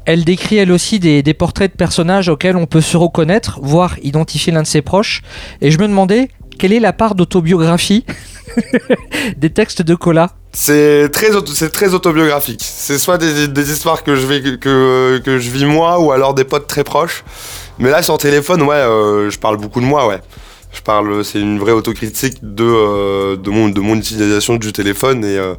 [0.05, 3.95] Elle décrit elle aussi des, des portraits de personnages auxquels on peut se reconnaître, voire
[4.03, 5.23] identifier l'un de ses proches.
[5.61, 6.29] Et je me demandais,
[6.59, 8.05] quelle est la part d'autobiographie
[9.37, 12.61] des textes de Cola C'est très, auto- très autobiographique.
[12.63, 14.27] C'est soit des, des histoires que je,
[14.57, 17.23] que, que je vis moi ou alors des potes très proches.
[17.79, 20.21] Mais là, sur téléphone, ouais, euh, je parle beaucoup de moi, ouais.
[20.77, 25.25] Je parle, c'est une vraie autocritique de, euh, de, mon, de mon utilisation du téléphone.
[25.25, 25.55] Et, euh,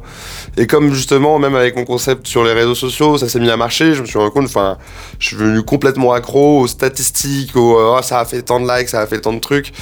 [0.55, 3.57] et comme justement, même avec mon concept sur les réseaux sociaux, ça s'est mis à
[3.57, 4.77] marcher, je me suis rendu compte, enfin,
[5.19, 8.67] je suis devenu complètement accro aux statistiques, aux euh, Ah, ça a fait tant de
[8.71, 9.73] likes, ça a fait tant de trucs.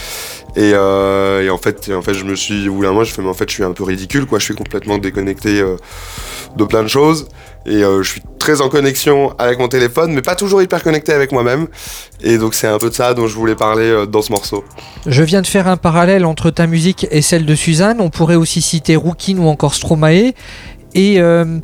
[0.56, 3.30] Et, et en fait, en fait, je me suis, au bout d'un je fais, mais
[3.30, 4.40] en fait, je suis un peu ridicule, quoi.
[4.40, 5.64] Je suis complètement déconnecté
[6.56, 7.28] de plein de choses.
[7.68, 11.12] Et euh, je suis très en connexion avec mon téléphone, mais pas toujours hyper connecté
[11.12, 11.68] avec moi-même.
[12.24, 14.64] Et donc, c'est un peu de ça dont je voulais parler euh, dans ce morceau.
[15.06, 17.98] Je viens de faire un parallèle entre ta musique et celle de Suzanne.
[18.00, 20.32] On pourrait aussi citer Rookin ou encore Stromae.
[20.94, 21.60] Et euh,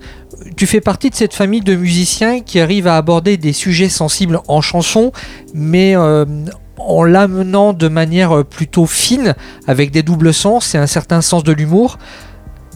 [0.58, 4.41] tu fais partie de cette famille de musiciens qui arrivent à aborder des sujets sensibles
[4.49, 5.14] en chanson,
[5.54, 9.36] mais en l'amenant de manière plutôt fine,
[9.66, 11.97] avec des doubles sens et un certain sens de l'humour.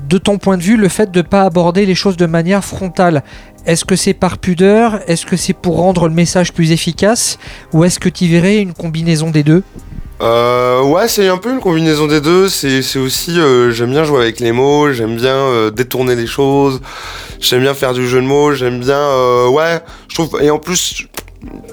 [0.08, 2.64] De ton point de vue, le fait de ne pas aborder les choses de manière
[2.64, 3.24] frontale,
[3.66, 5.02] est-ce que c'est par pudeur?
[5.08, 7.38] Est-ce que c'est pour rendre le message plus efficace?
[7.74, 9.64] Ou est-ce que tu verrais une combinaison des deux?
[10.22, 12.48] Euh, ouais, c'est un peu une combinaison des deux.
[12.48, 16.80] C'est aussi, euh, j'aime bien jouer avec les mots, j'aime bien euh, détourner les choses,
[17.42, 20.42] j'aime bien faire du jeu de mots, j'aime bien, ouais, je trouve.
[20.42, 21.06] Et en plus,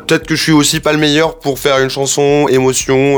[0.09, 3.15] peut-être que je suis aussi pas le meilleur pour faire une chanson émotion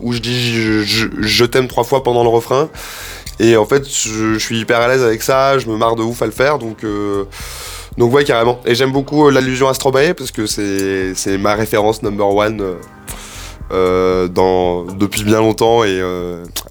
[0.00, 2.68] où je dis je t'aime trois fois pendant le refrain.
[3.38, 6.22] Et en fait, je, suis hyper à l'aise avec ça, je me marre de ouf
[6.22, 6.84] à le faire, donc.
[6.84, 7.24] euh,
[7.98, 8.60] donc ouais carrément.
[8.66, 12.62] Et j'aime beaucoup euh, l'allusion à Stromae parce que c'est ma référence number one
[13.72, 14.28] euh,
[14.98, 16.02] depuis bien longtemps et,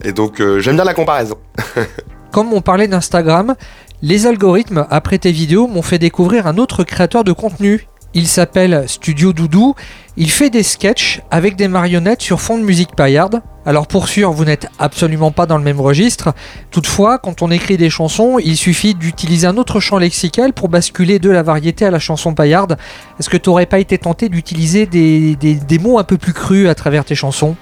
[0.04, 1.38] et donc j'aime bien la comparaison.
[2.32, 3.56] Comme on parlait d'Instagram,
[4.02, 7.88] les algorithmes, après tes vidéos, m'ont fait découvrir un autre créateur de contenu.
[8.18, 9.76] Il s'appelle Studio Doudou.
[10.16, 13.42] Il fait des sketchs avec des marionnettes sur fond de musique paillarde.
[13.66, 16.34] Alors pour sûr, vous n'êtes absolument pas dans le même registre.
[16.72, 21.20] Toutefois, quand on écrit des chansons, il suffit d'utiliser un autre champ lexical pour basculer
[21.20, 22.78] de la variété à la chanson paillarde.
[23.20, 26.32] Est-ce que tu n'aurais pas été tenté d'utiliser des, des- des mots un peu plus
[26.34, 27.58] crus à travers tes chansons?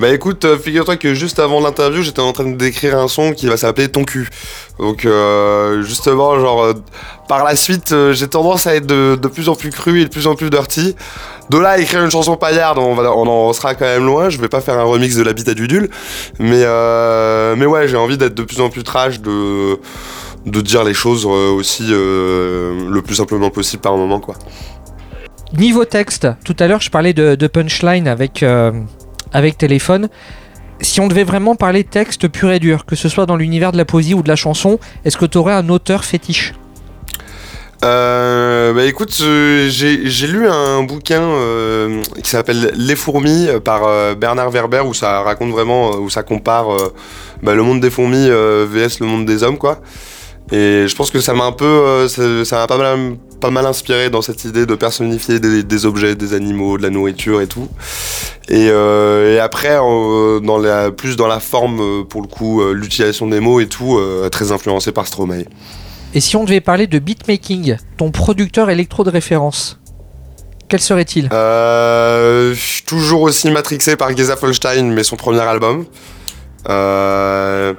[0.00, 3.46] Bah écoute, euh, figure-toi que juste avant l'interview, j'étais en train d'écrire un son qui
[3.46, 4.30] va s'appeler Ton cul.
[4.78, 6.72] Donc euh, justement, genre euh,
[7.28, 10.26] par la suite, j'ai tendance à être de, plus en plus cru et de plus
[10.26, 10.96] en plus dirty.
[11.50, 14.30] De là à écrire une chanson paillarde, on, va, en sera quand même loin.
[14.30, 15.90] Je vais pas faire un remix de l'habitat du Dul,
[16.38, 16.64] mais
[17.56, 19.78] mais ouais, j'ai envie d'être de plus en plus trash, de
[20.46, 24.34] dire les choses aussi le plus simplement possible par moment quoi.
[25.58, 28.42] Niveau texte, tout à l'heure je parlais de, punchline avec,
[29.32, 30.08] avec téléphone.
[30.80, 33.76] Si on devait vraiment parler texte pur et dur, que ce soit dans l'univers de
[33.76, 36.54] la poésie ou de la chanson, est-ce que tu aurais un auteur fétiche?
[37.82, 44.16] Euh, bah écoute, euh, j'ai lu un bouquin euh, qui s'appelle Les fourmis euh, par
[44.16, 46.68] Bernard Werber où ça raconte vraiment, où ça compare
[47.42, 49.80] bah, le monde des fourmis vs le monde des hommes quoi.
[50.52, 54.10] Et je pense que ça m'a un peu, ça m'a pas mal, pas mal inspiré
[54.10, 57.68] dans cette idée de personnifier des, des objets, des animaux, de la nourriture et tout.
[58.48, 62.60] Et, euh, et après, euh, dans la, plus dans la forme, euh, pour le coup,
[62.60, 63.98] euh, l'utilisation des mots et tout,
[64.30, 65.44] très influencé par Stromae.
[66.14, 69.78] Et si on devait parler de beatmaking, ton producteur électro de référence,
[70.68, 71.28] quel serait-il?
[71.32, 75.86] Je suis toujours aussi matrixé par Geza Folstein, mais son premier album.
[76.68, 77.74] Euh,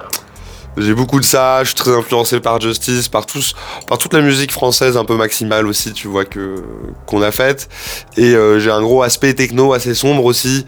[0.78, 3.54] j'ai beaucoup de ça, je suis très influencé par Justice, par, tous,
[3.86, 6.62] par toute la musique française un peu maximale aussi, tu vois, que
[7.06, 7.68] qu'on a faite.
[8.16, 10.66] Et euh, j'ai un gros aspect techno assez sombre aussi,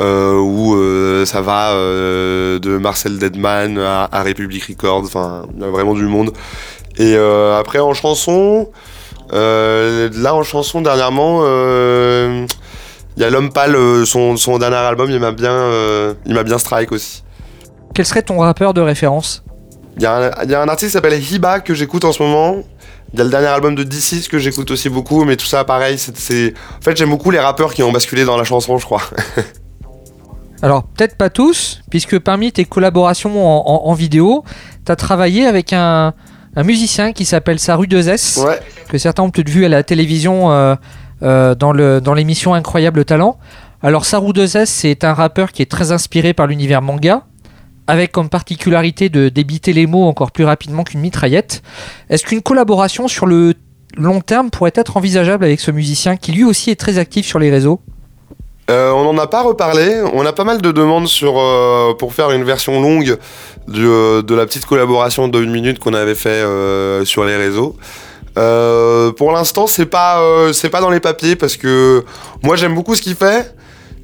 [0.00, 5.94] euh, où euh, ça va euh, de Marcel Deadman à, à Republic Records, enfin, vraiment
[5.94, 6.32] du monde.
[6.98, 8.70] Et euh, après, en chanson,
[9.32, 11.40] euh, là, en chanson, dernièrement,
[13.16, 13.76] il y a L'Homme Pâle,
[14.06, 15.70] son, son dernier album, il m'a bien,
[16.26, 17.22] il m'a bien strike aussi.
[17.96, 19.42] Quel serait ton rappeur de référence
[19.96, 22.12] Il y, a un- il y a un artiste qui s'appelle Hiba que j'écoute en
[22.12, 22.56] ce moment.
[23.14, 25.64] Il y a le dernier album de D6 que j'écoute aussi beaucoup, mais tout ça,
[25.64, 26.52] pareil, c'est...
[26.78, 29.00] En fait, j'aime beaucoup les rappeurs qui ont basculé dans la chanson, je crois.
[30.62, 34.44] Alors, peut-être pas tous, puisque parmi tes collaborations en, en- en vidéo,
[34.84, 36.12] tu as travaillé avec un,
[36.56, 38.60] un musicien qui s'appelle Saru 2S, Ouais.
[38.88, 40.74] que certains ont peut-être vu à la télévision euh,
[41.22, 43.38] euh, dans l'émission Incroyable Talent.
[43.82, 47.22] Alors, Saru 2S, c'est un rappeur qui est très inspiré par l'univers manga,
[47.86, 51.62] avec comme particularité de débiter les mots encore plus rapidement qu'une mitraillette.
[52.10, 53.54] Est-ce qu'une collaboration sur le,
[53.96, 57.38] long terme pourrait être envisageable avec ce musicien qui lui aussi est très actif sur
[57.38, 57.80] les réseaux?
[58.68, 60.02] Euh, on n'en a pas reparlé.
[60.12, 63.16] On a pas mal de demandes sur, euh, pour faire une version longue
[63.74, 66.42] euh, de la petite collaboration de une minute qu'on avait fait
[67.04, 67.76] sur les réseaux.
[68.34, 70.20] Pour l'instant, c'est pas,
[70.52, 72.04] c'est pas dans les papiers parce que
[72.42, 73.54] moi j'aime beaucoup ce qu'il fait.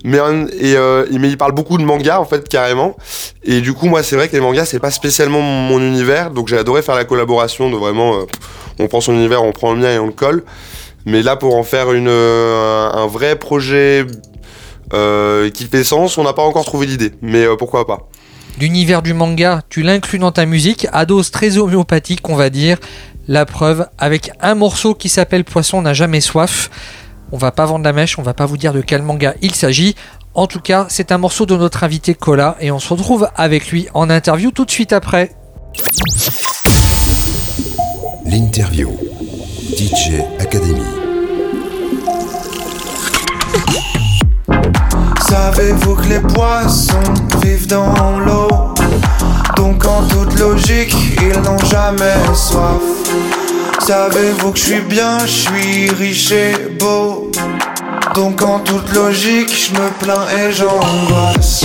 [0.04, 2.96] Euh, mais il parle beaucoup de manga en fait carrément.
[3.44, 6.30] Et du coup moi c'est vrai que les mangas c'est pas spécialement mon univers.
[6.30, 8.24] Donc j'ai adoré faire la collaboration de vraiment euh,
[8.78, 10.44] on prend son univers on prend le mien et on le colle.
[11.06, 14.06] Mais là pour en faire euh, un, vrai projet
[15.54, 17.12] qui fait sens on n'a pas encore trouvé l'idée.
[17.22, 18.08] Mais pourquoi pas.
[18.60, 22.76] L'univers du manga, tu l'inclus dans ta musique, à dose très homéopathique, on va dire.
[23.26, 26.68] La preuve, avec un morceau qui s'appelle Poisson n'a jamais soif.
[27.34, 29.54] On va pas vendre la mèche, on va pas vous dire de quel manga il
[29.54, 29.96] s'agit.
[30.34, 33.70] En tout cas, c'est un morceau de notre invité Cola et on se retrouve avec
[33.70, 35.32] lui en interview tout de suite après.
[38.26, 38.90] L'interview.
[39.76, 40.82] DJ Academy.
[45.26, 48.48] Savez-vous que les poissons vivent dans l'eau?
[49.56, 53.41] Donc en toute logique, ils n'ont jamais soif.
[53.86, 57.32] Savez-vous que je suis bien, je suis riche et beau
[58.14, 61.64] Donc en toute logique, je me plains et j'angoisse.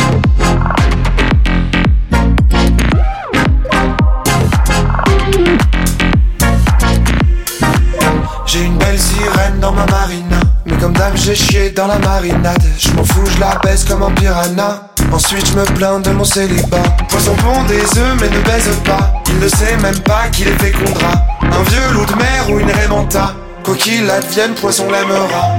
[8.48, 10.47] J'ai une belle sirène dans ma marina
[10.80, 12.64] Comme dame j'ai chié dans la marinade.
[12.78, 14.90] Je m'en fous, je la baisse comme un piranha.
[15.12, 16.84] Ensuite je me plains de mon célibat.
[17.10, 19.14] Poisson pond des œufs mais ne baise pas.
[19.30, 21.26] Il ne sait même pas qu'il est fécondra.
[21.42, 23.34] Un vieux loup de mer ou une rémanta.
[23.64, 25.58] Quoi qu'il advienne, poisson l'aimera.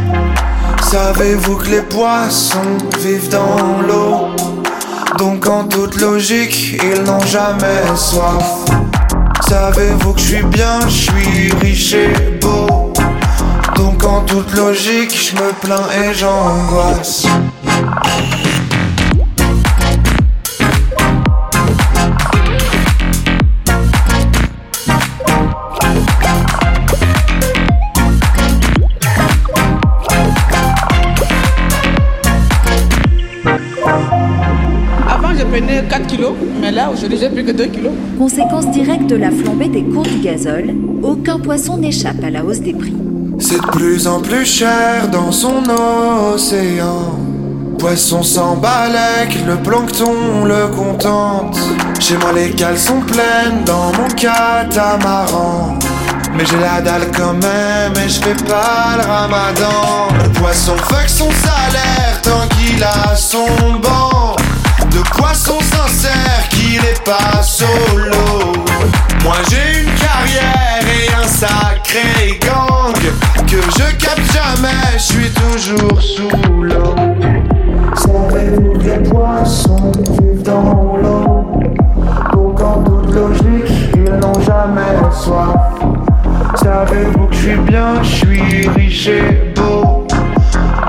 [0.83, 4.29] Savez-vous que les poissons vivent dans l'eau?
[5.19, 8.65] Donc en toute logique, ils n'ont jamais soif.
[9.49, 12.93] Savez-vous que je suis bien, je suis riche et beau?
[13.79, 17.27] Donc en toute logique, je me plains et j'angoisse
[35.09, 37.93] Avant, je prenais 4 kilos, mais là, aujourd'hui, j'ai plus que 2 kilos.
[38.19, 40.75] Conséquence directe de la flambée des cours du gazole,
[41.05, 42.95] aucun poisson n'échappe à la hausse des prix.
[43.41, 45.63] C'est de plus en plus cher dans son
[46.35, 47.17] océan.
[47.79, 51.57] Poisson s'emballe avec le plancton le contente.
[52.01, 55.79] Chez moi les cales sont pleines dans mon catamaran.
[56.37, 60.09] Mais j'ai la dalle quand même et je fais pas le ramadan.
[60.23, 63.47] Le poisson fuck son salaire tant qu'il a son
[63.81, 64.35] banc.
[64.91, 68.53] De poisson sincère qu'il est pas solo.
[69.23, 76.03] Moi j'ai une carrière et un sacré gang que je capte jamais, je suis toujours
[76.03, 76.95] sous l'eau.
[77.95, 81.47] Savez-vous que les poissons vivent dans l'eau
[82.33, 85.57] Donc en toute logique, ils n'ont jamais soif.
[86.63, 90.07] Savez-vous que je suis bien, je suis riche et beau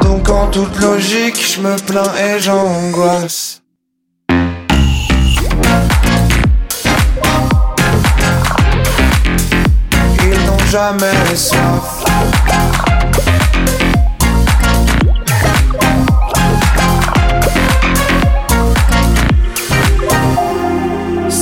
[0.01, 3.61] Donc en toute logique, je me plains et j'angoisse.
[10.71, 11.98] Jamais soif.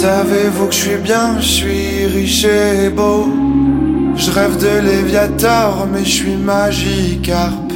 [0.08, 3.28] Savez-vous que je suis bien, je suis riche et beau.
[4.16, 7.74] Je rêve de Léviator, mais je suis magicarpe.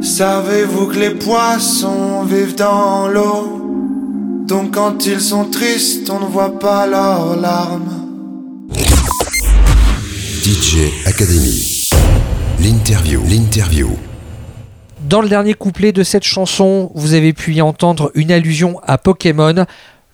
[0.00, 4.46] Savez-vous que les poissons vivent dans l'eau?
[4.46, 8.06] Donc quand ils sont tristes, on ne voit pas leurs larmes.
[10.44, 11.88] DJ Academy.
[12.60, 13.20] L'interview.
[13.28, 13.88] L'interview.
[15.00, 18.96] Dans le dernier couplet de cette chanson, vous avez pu y entendre une allusion à
[18.96, 19.64] Pokémon.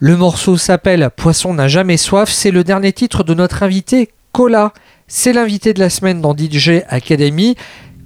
[0.06, 2.28] Le morceau s'appelle Poisson n'a jamais soif.
[2.28, 4.74] C'est le dernier titre de notre invité, Cola.
[5.06, 7.56] C'est l'invité de la semaine dans DJ Academy.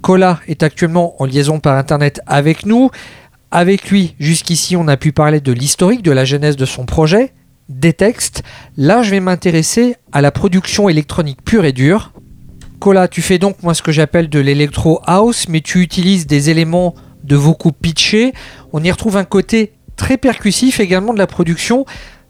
[0.01, 2.89] Cola est actuellement en liaison par internet avec nous.
[3.51, 7.33] Avec lui, jusqu'ici, on a pu parler de l'historique, de la genèse de son projet,
[7.67, 8.43] des textes.
[8.77, 12.13] Là, je vais m'intéresser à la production électronique pure et dure.
[12.79, 16.49] Cola, tu fais donc moi ce que j'appelle de l'électro house, mais tu utilises des
[16.49, 16.95] éléments
[17.25, 18.31] de vocaux pitchés.
[18.71, 21.85] On y retrouve un côté très percussif également de la production.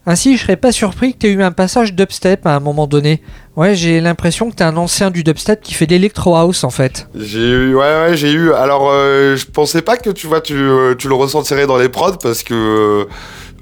[0.06, 2.86] Ainsi, je serais pas surpris que tu aies eu un passage dubstep à un moment
[2.86, 3.22] donné.
[3.54, 6.70] Ouais, j'ai l'impression que tu es un ancien du dubstep qui fait de house en
[6.70, 7.06] fait.
[7.14, 8.52] J'ai eu, ouais, j'ai eu.
[8.52, 11.90] Alors, euh, je pensais pas que tu vois, tu, euh, tu le ressentirais dans les
[11.90, 13.06] prods parce que,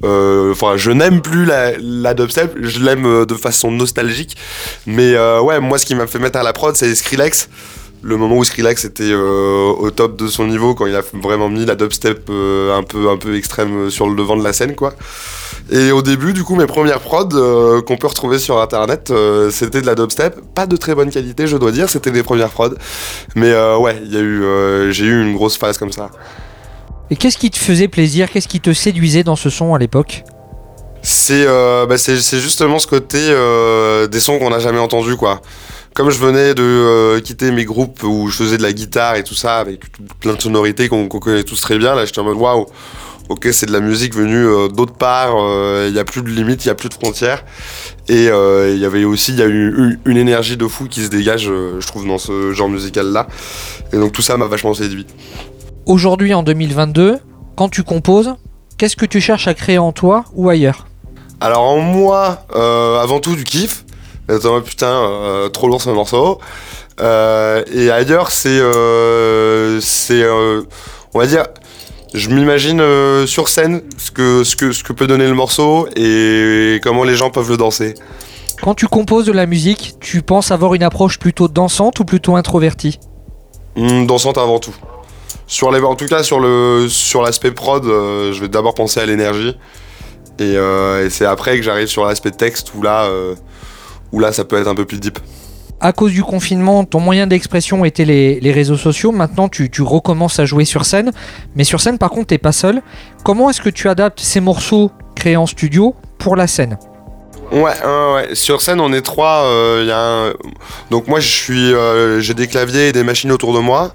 [0.04, 2.56] euh, enfin, je n'aime plus la, la dubstep.
[2.60, 4.36] Je l'aime de façon nostalgique.
[4.86, 7.48] Mais ouais, moi, ce qui m'a fait mettre à la prod, c'est Skrillex.
[8.02, 11.48] Le moment où Skrillex était euh, au top de son niveau quand il a vraiment
[11.48, 14.74] mis la dubstep euh, un peu un peu extrême sur le devant de la scène
[14.74, 14.94] quoi.
[15.70, 19.50] Et au début du coup mes premières prods euh, qu'on peut retrouver sur internet euh,
[19.50, 22.50] c'était de la dubstep, pas de très bonne qualité je dois dire, c'était des premières
[22.50, 22.74] prods.
[23.34, 26.10] Mais euh, ouais, il y a eu euh, j'ai eu une grosse phase comme ça.
[27.10, 28.30] Et qu'est-ce qui te faisait plaisir?
[28.30, 30.24] Qu'est-ce qui te séduisait dans ce son à l'époque?
[31.02, 35.40] C'est euh, bah, c'est justement ce côté euh, des sons qu'on n'a jamais entendus quoi.
[35.98, 39.24] Comme je venais de euh, quitter mes groupes où je faisais de la guitare et
[39.24, 42.24] tout ça avec tout- plein de sonorités qu'on connaît tous très bien, là j'étais en
[42.24, 42.66] mode waouh,
[43.28, 46.28] ok c'est de la musique venue euh, d'autre part, euh, il n'y a plus de
[46.28, 47.44] limites, il n'y a plus de frontières.
[48.08, 51.02] Et il y avait aussi il y a eu une, une énergie de fou qui
[51.02, 51.46] se dégage,
[51.80, 53.26] je trouve, dans ce genre musical là.
[53.92, 55.04] Et donc tout ça m'a vachement séduit.
[55.84, 57.16] Aujourd'hui, en 2022,
[57.56, 58.36] quand tu composes,
[58.76, 60.86] qu'est-ce que tu cherches à créer en toi ou ailleurs?
[61.40, 63.84] Alors en moi, avant tout du kiff.
[64.28, 66.38] Attends, putain, euh, trop lourd ce morceau.
[67.00, 70.24] Euh, et ailleurs, c'est, euh, c'est,
[71.14, 71.44] on va dire,
[72.14, 72.82] je m'imagine
[73.26, 77.14] sur scène ce que, ce que, ce que peut donner le morceau et comment les
[77.14, 77.94] gens peuvent le danser.
[78.62, 82.34] Quand tu composes de la musique, tu penses avoir une approche plutôt dansante ou plutôt
[82.36, 82.98] introvertie?
[83.76, 84.74] Hum, dansante avant tout.
[85.46, 89.00] Sur les, en tout cas sur le, sur l'aspect prod, euh, je vais d'abord penser
[89.00, 89.56] à l'énergie.
[90.40, 93.34] Et, euh, et c'est après que j'arrive sur l'aspect texte où là, euh,
[94.12, 95.18] où là, ça peut être un peu plus deep.
[95.80, 99.12] À cause du confinement, ton moyen d'expression était les, les réseaux sociaux.
[99.12, 101.12] Maintenant, tu, tu recommences à jouer sur scène.
[101.54, 102.82] Mais sur scène, par contre, t'es pas seul.
[103.22, 106.78] Comment est-ce que tu adaptes ces morceaux créés en studio pour la scène?
[107.52, 108.34] Ouais, ouais, ouais.
[108.34, 109.44] Sur scène, on est trois.
[109.44, 110.32] euh, y a un...
[110.90, 113.94] Donc moi, je suis, euh, j'ai des claviers et des machines autour de moi.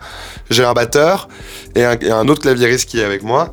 [0.50, 1.28] J'ai un batteur
[1.76, 3.52] et un, et un autre claviériste qui est avec moi.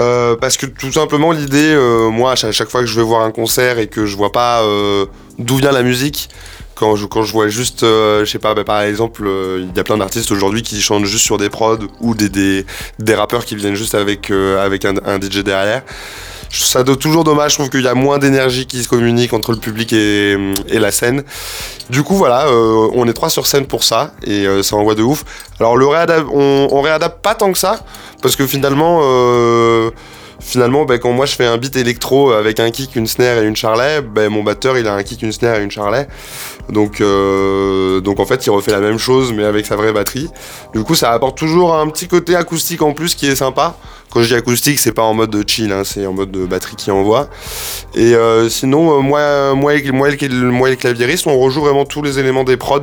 [0.00, 3.22] Euh, parce que tout simplement, l'idée, euh, moi, à chaque, fois que je vais voir
[3.22, 5.06] un concert et que je vois pas euh,
[5.38, 6.30] d'où vient la musique,
[6.82, 9.84] quand je, vois juste, euh, je sais pas, bah, par exemple, euh, il y a
[9.84, 12.66] plein d'artistes aujourd'hui qui chantent juste sur des prods ou des, des,
[12.98, 15.82] des rappeurs qui viennent juste avec, euh, avec un, DJ derrière.
[16.50, 19.52] Ça do- toujours dommage, je trouve qu'il y a moins d'énergie qui se communique entre
[19.52, 20.36] le public et,
[20.66, 21.22] et la scène.
[21.88, 25.24] Du coup, voilà, on est trois sur scène pour ça, et ça envoie de ouf.
[25.60, 27.84] Alors, le on, on réadapte pas tant que ça,
[28.20, 29.00] parce que finalement,
[30.42, 33.46] finalement ben, quand moi je fais un beat électro avec un kick, une snare et
[33.46, 36.08] une charlet, ben, mon batteur il a un kick, une snare et une charlet.
[36.68, 40.28] Donc, euh, donc en fait, il refait la même chose, mais avec sa vraie batterie.
[40.74, 43.76] Du coup, ça apporte toujours un petit côté acoustique en plus qui est sympa.
[44.12, 46.44] Quand je dis acoustique, c'est pas en mode de chill, hein, c'est en mode de
[46.44, 47.30] batterie qui envoie.
[47.94, 52.02] Et euh, sinon, euh, moi, moi, et, moi, et le, claviériste, on rejoue vraiment tous
[52.02, 52.80] les éléments des prods.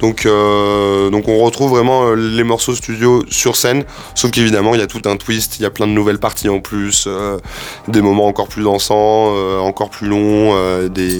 [0.00, 3.84] Donc, euh, donc on retrouve vraiment les morceaux studio sur scène.
[4.16, 6.48] Sauf qu'évidemment, il y a tout un twist, il y a plein de nouvelles parties
[6.48, 7.08] en plus,
[7.86, 11.18] des moments encore plus dansants, encore plus longs, des,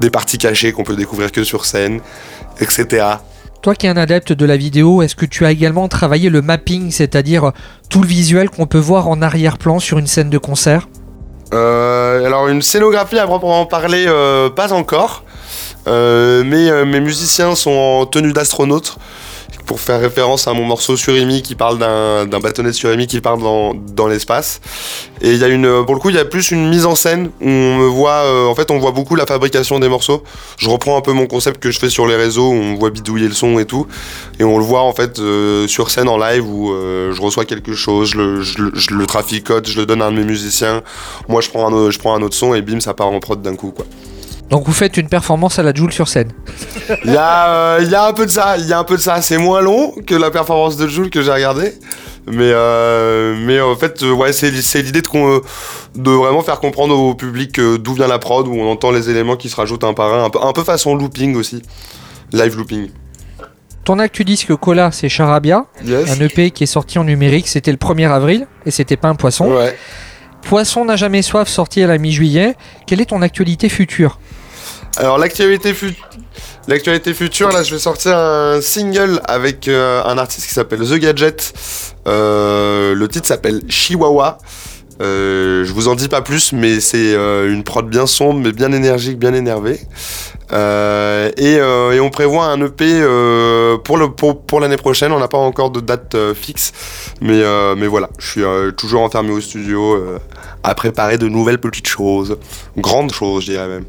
[0.00, 2.00] des parties cachées qu'on peut découvrir que sur scène,
[2.60, 3.04] etc.
[3.62, 6.40] Toi qui es un adepte de la vidéo, est-ce que tu as également travaillé le
[6.40, 7.52] mapping, c'est-à-dire
[7.90, 10.88] tout le visuel qu'on peut voir en arrière-plan sur une scène de concert?
[11.52, 15.24] Euh, alors une scénographie à proprement parler, euh, pas encore.
[15.88, 18.96] Euh, mais mes musiciens sont en tenue d'astronaute
[19.66, 23.38] pour faire référence à mon morceau Surimi qui parle d'un bâtonnet de Surimi qui part
[23.38, 24.60] dans, dans l'espace.
[25.20, 26.94] Et il y a une, pour le coup, il y a plus une mise en
[26.96, 30.24] scène où on me voit, euh, en fait, on voit beaucoup la fabrication des morceaux.
[30.56, 32.90] Je reprends un peu mon concept que je fais sur les réseaux où on voit
[32.90, 33.86] bidouiller le son et tout.
[34.40, 37.44] Et on le voit en fait euh, sur scène en live où euh, je reçois
[37.44, 38.58] quelque chose, je le, je,
[38.94, 40.82] le- traficote, je le donne à un de mes musiciens.
[41.28, 43.40] Moi, je prends un, je prends un autre son et bim, ça part en prod
[43.40, 43.86] d'un coup, quoi.
[44.50, 46.32] Donc vous faites une performance à la Joule sur scène.
[47.04, 48.84] Il y, a, euh, il y a un peu de ça, il y a un
[48.84, 49.22] peu de ça.
[49.22, 51.72] C'est moins long que la performance de Jules que j'ai regardé.
[52.26, 57.60] Mais, euh, mais en fait, euh, ouais, c'est l'idée de, vraiment faire comprendre au public
[57.60, 60.24] d'où vient la prod, où on entend les éléments qui se rajoutent un par un,
[60.24, 61.62] un peu, un peu façon looping aussi.
[62.32, 62.90] Live looping.
[63.84, 66.10] Ton actu disque Cola, c'est Charabia, Yes.
[66.10, 69.14] un EP qui est sorti en numérique, c'était le 1er avril, et c'était pas un
[69.14, 69.50] poisson.
[69.52, 69.76] Ouais.
[70.42, 72.56] Poisson n'a jamais soif, sorti à la mi-juillet.
[72.86, 74.18] Quelle est ton actualité future?
[74.96, 75.94] Alors l'actualité fut-
[76.68, 80.94] l'actualité future, là je vais sortir un single avec euh, un artiste qui s'appelle The
[80.94, 81.52] Gadget.
[82.06, 84.38] Euh, le titre s'appelle Chihuahua.
[85.00, 88.52] Euh, je vous en dis pas plus, mais c'est euh, une prod bien sombre, mais
[88.52, 89.80] bien énergique, bien énervée.
[90.52, 91.60] Et,
[92.00, 93.00] on prévoit un EP
[93.84, 95.12] pour l'année prochaine.
[95.12, 96.72] On n'a pas encore de date fixe,
[97.20, 97.42] mais
[97.76, 98.42] mais voilà, je suis
[98.76, 99.96] toujours enfermé au studio
[100.64, 102.36] à préparer de nouvelles petites choses,
[102.76, 103.84] grandes choses, je dirais même.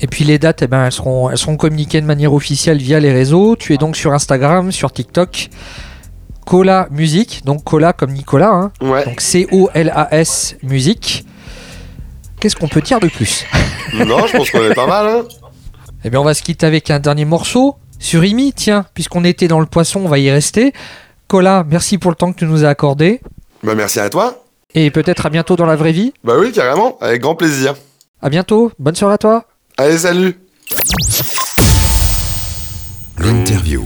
[0.00, 3.00] Et puis les dates, eh ben, elles, seront, elles seront communiquées de manière officielle via
[3.00, 3.56] les réseaux.
[3.56, 5.48] Tu es donc sur Instagram, sur TikTok.
[6.44, 8.72] Cola Musique, donc Cola comme Nicolas, hein.
[8.80, 9.04] Ouais.
[9.04, 11.24] donc C-O-L-A-S Musique.
[12.38, 13.44] Qu'est-ce qu'on peut dire de plus?
[13.94, 15.06] Non, je pense qu'on est pas mal.
[15.06, 15.24] Hein
[16.04, 17.76] Eh bien, on va se quitter avec un dernier morceau.
[18.00, 20.72] Surimi, tiens, puisqu'on était dans le poisson, on va y rester.
[21.28, 23.20] Cola, merci pour le temps que tu nous as accordé.
[23.62, 24.42] Bah merci à toi.
[24.74, 26.12] Et peut-être à bientôt dans la vraie vie.
[26.24, 27.74] Bah oui, carrément, avec grand plaisir.
[28.20, 29.44] À bientôt, bonne soirée à toi.
[29.78, 30.34] Allez, salut
[33.18, 33.82] L'interview.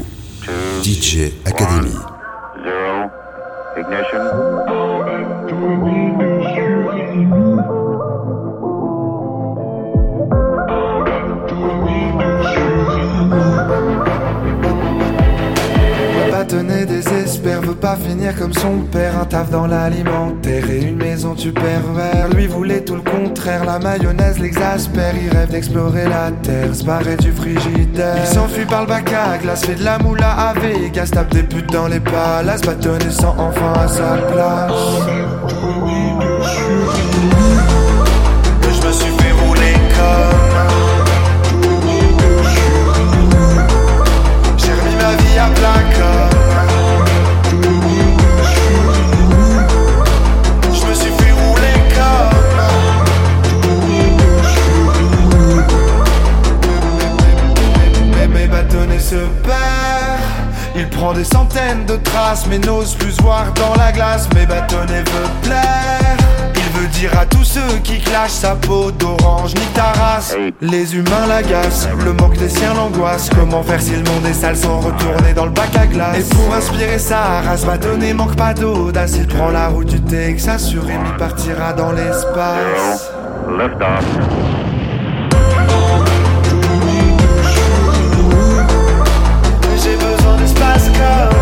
[0.84, 1.90] DJ Academy.
[2.62, 3.10] Zero.
[3.76, 4.89] Ignition.
[17.30, 19.16] Désespère, veut pas finir comme son père.
[19.16, 23.78] Un taf dans l'alimentaire et une maison tu pervers Lui voulait tout le contraire, la
[23.78, 25.14] mayonnaise l'exaspère.
[25.14, 28.16] Il rêve d'explorer la terre, se du frigidaire.
[28.20, 31.44] Il s'enfuit par le bac à glace, fait de la moula à Vegas Tape des
[31.44, 35.20] putes dans les palaces, bâtonnet sans enfant à sa place
[62.50, 66.16] Mais n'ose plus voir dans la glace Mes bâtonnets veut plaire.
[66.56, 70.34] Il veut dire à tous ceux qui clashent sa peau d'orange ni ta race.
[70.60, 73.30] Les humains l'agacent, le manque des siens l'angoisse.
[73.30, 76.16] Comment faire si le monde est sale sans retourner dans le bac à glace?
[76.18, 79.12] Et pour inspirer sa race, bâtonnet manque pas d'audace.
[79.16, 83.12] Il prend la route du Texas, sur Rémi partira dans l'espace.
[83.48, 84.04] Lift off.
[89.82, 91.39] J'ai besoin d'espace comme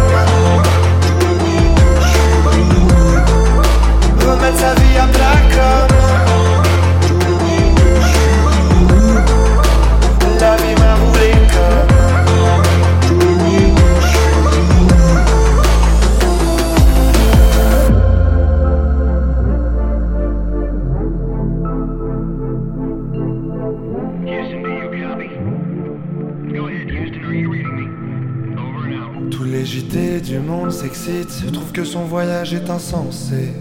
[29.31, 33.53] Tous les JT du monde s'excitent, trouvent que son voyage est insensé.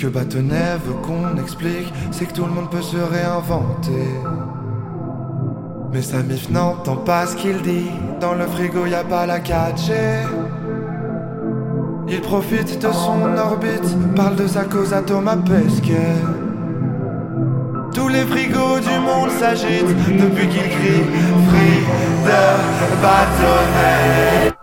[0.00, 4.06] Que Bâtonnet veut qu'on explique, c'est que tout le monde peut se réinventer.
[5.92, 9.90] Mais Samif n'entend pas ce qu'il dit, dans le frigo y a pas la 4G.
[12.08, 16.14] Il profite de son orbite, parle de sa cause à Thomas Pesquet.
[17.92, 21.02] Tous les frigos du monde s'agitent depuis qu'il crie
[21.48, 21.82] Free
[22.24, 24.57] de bâtonnet.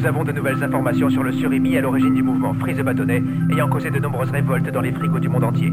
[0.00, 3.22] Nous avons de nouvelles informations sur le surimi à l'origine du mouvement Freeze Bâtonnet,
[3.52, 5.70] ayant causé de nombreuses révoltes dans les frigos du monde entier.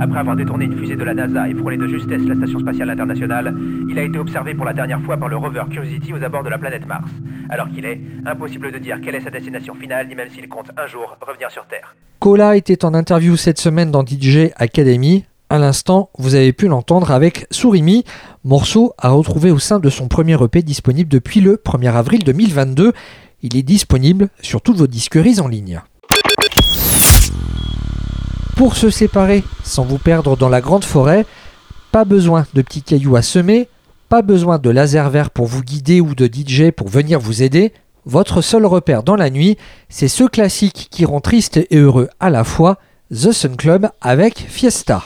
[0.00, 2.90] Après avoir détourné une fusée de la NASA et frôlé de justesse la Station Spatiale
[2.90, 3.54] Internationale,
[3.88, 6.48] il a été observé pour la dernière fois par le rover Curiosity aux abords de
[6.48, 7.08] la planète Mars.
[7.50, 10.72] Alors qu'il est impossible de dire quelle est sa destination finale, ni même s'il compte
[10.76, 11.94] un jour revenir sur Terre.
[12.18, 15.24] Cola était en interview cette semaine dans DJ Academy.
[15.50, 18.04] À l'instant, vous avez pu l'entendre avec Surimi,
[18.42, 22.92] morceau à retrouver au sein de son premier EP disponible depuis le 1er avril 2022.
[23.40, 25.80] Il est disponible sur toutes vos disqueries en ligne.
[28.56, 31.24] Pour se séparer sans vous perdre dans la grande forêt,
[31.92, 33.68] pas besoin de petits cailloux à semer,
[34.08, 37.72] pas besoin de laser vert pour vous guider ou de DJ pour venir vous aider.
[38.06, 39.56] Votre seul repère dans la nuit,
[39.88, 42.78] c'est ce classique qui rend triste et heureux à la fois,
[43.12, 45.04] The Sun Club avec Fiesta.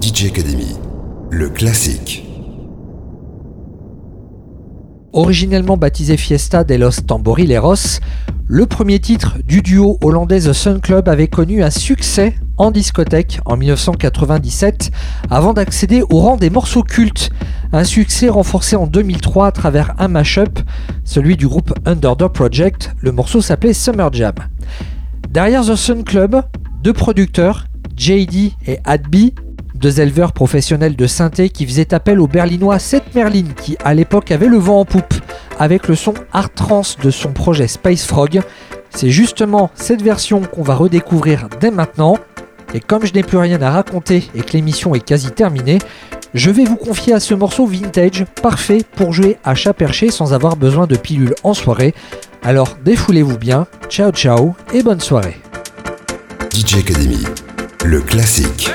[0.00, 0.76] DJ Academy.
[1.30, 2.31] Le classique.
[5.14, 8.00] Originellement baptisé Fiesta de los Tamborileros,
[8.46, 13.38] le premier titre du duo hollandais The Sun Club avait connu un succès en discothèque
[13.44, 14.90] en 1997
[15.28, 17.28] avant d'accéder au rang des morceaux cultes.
[17.74, 20.58] Un succès renforcé en 2003 à travers un mash-up,
[21.04, 22.94] celui du groupe Underdog Project.
[23.00, 24.34] Le morceau s'appelait Summer Jam.
[25.28, 26.42] Derrière The Sun Club,
[26.82, 27.66] deux producteurs,
[27.98, 29.34] JD et Adby,
[29.82, 34.30] deux éleveurs professionnels de synthé qui faisaient appel au berlinois Seth Merlin qui à l'époque
[34.30, 35.12] avait le vent en poupe
[35.58, 38.42] avec le son art trance de son projet Space Frog.
[38.90, 42.16] C'est justement cette version qu'on va redécouvrir dès maintenant.
[42.74, 45.78] Et comme je n'ai plus rien à raconter et que l'émission est quasi terminée,
[46.32, 50.32] je vais vous confier à ce morceau vintage parfait pour jouer à chat perché sans
[50.32, 51.92] avoir besoin de pilules en soirée.
[52.44, 55.40] Alors défoulez-vous bien, ciao ciao et bonne soirée.
[56.54, 57.24] DJ Academy,
[57.84, 58.70] le classique.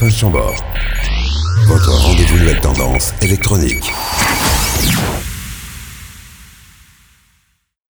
[0.00, 0.69] Stéphane Chambord.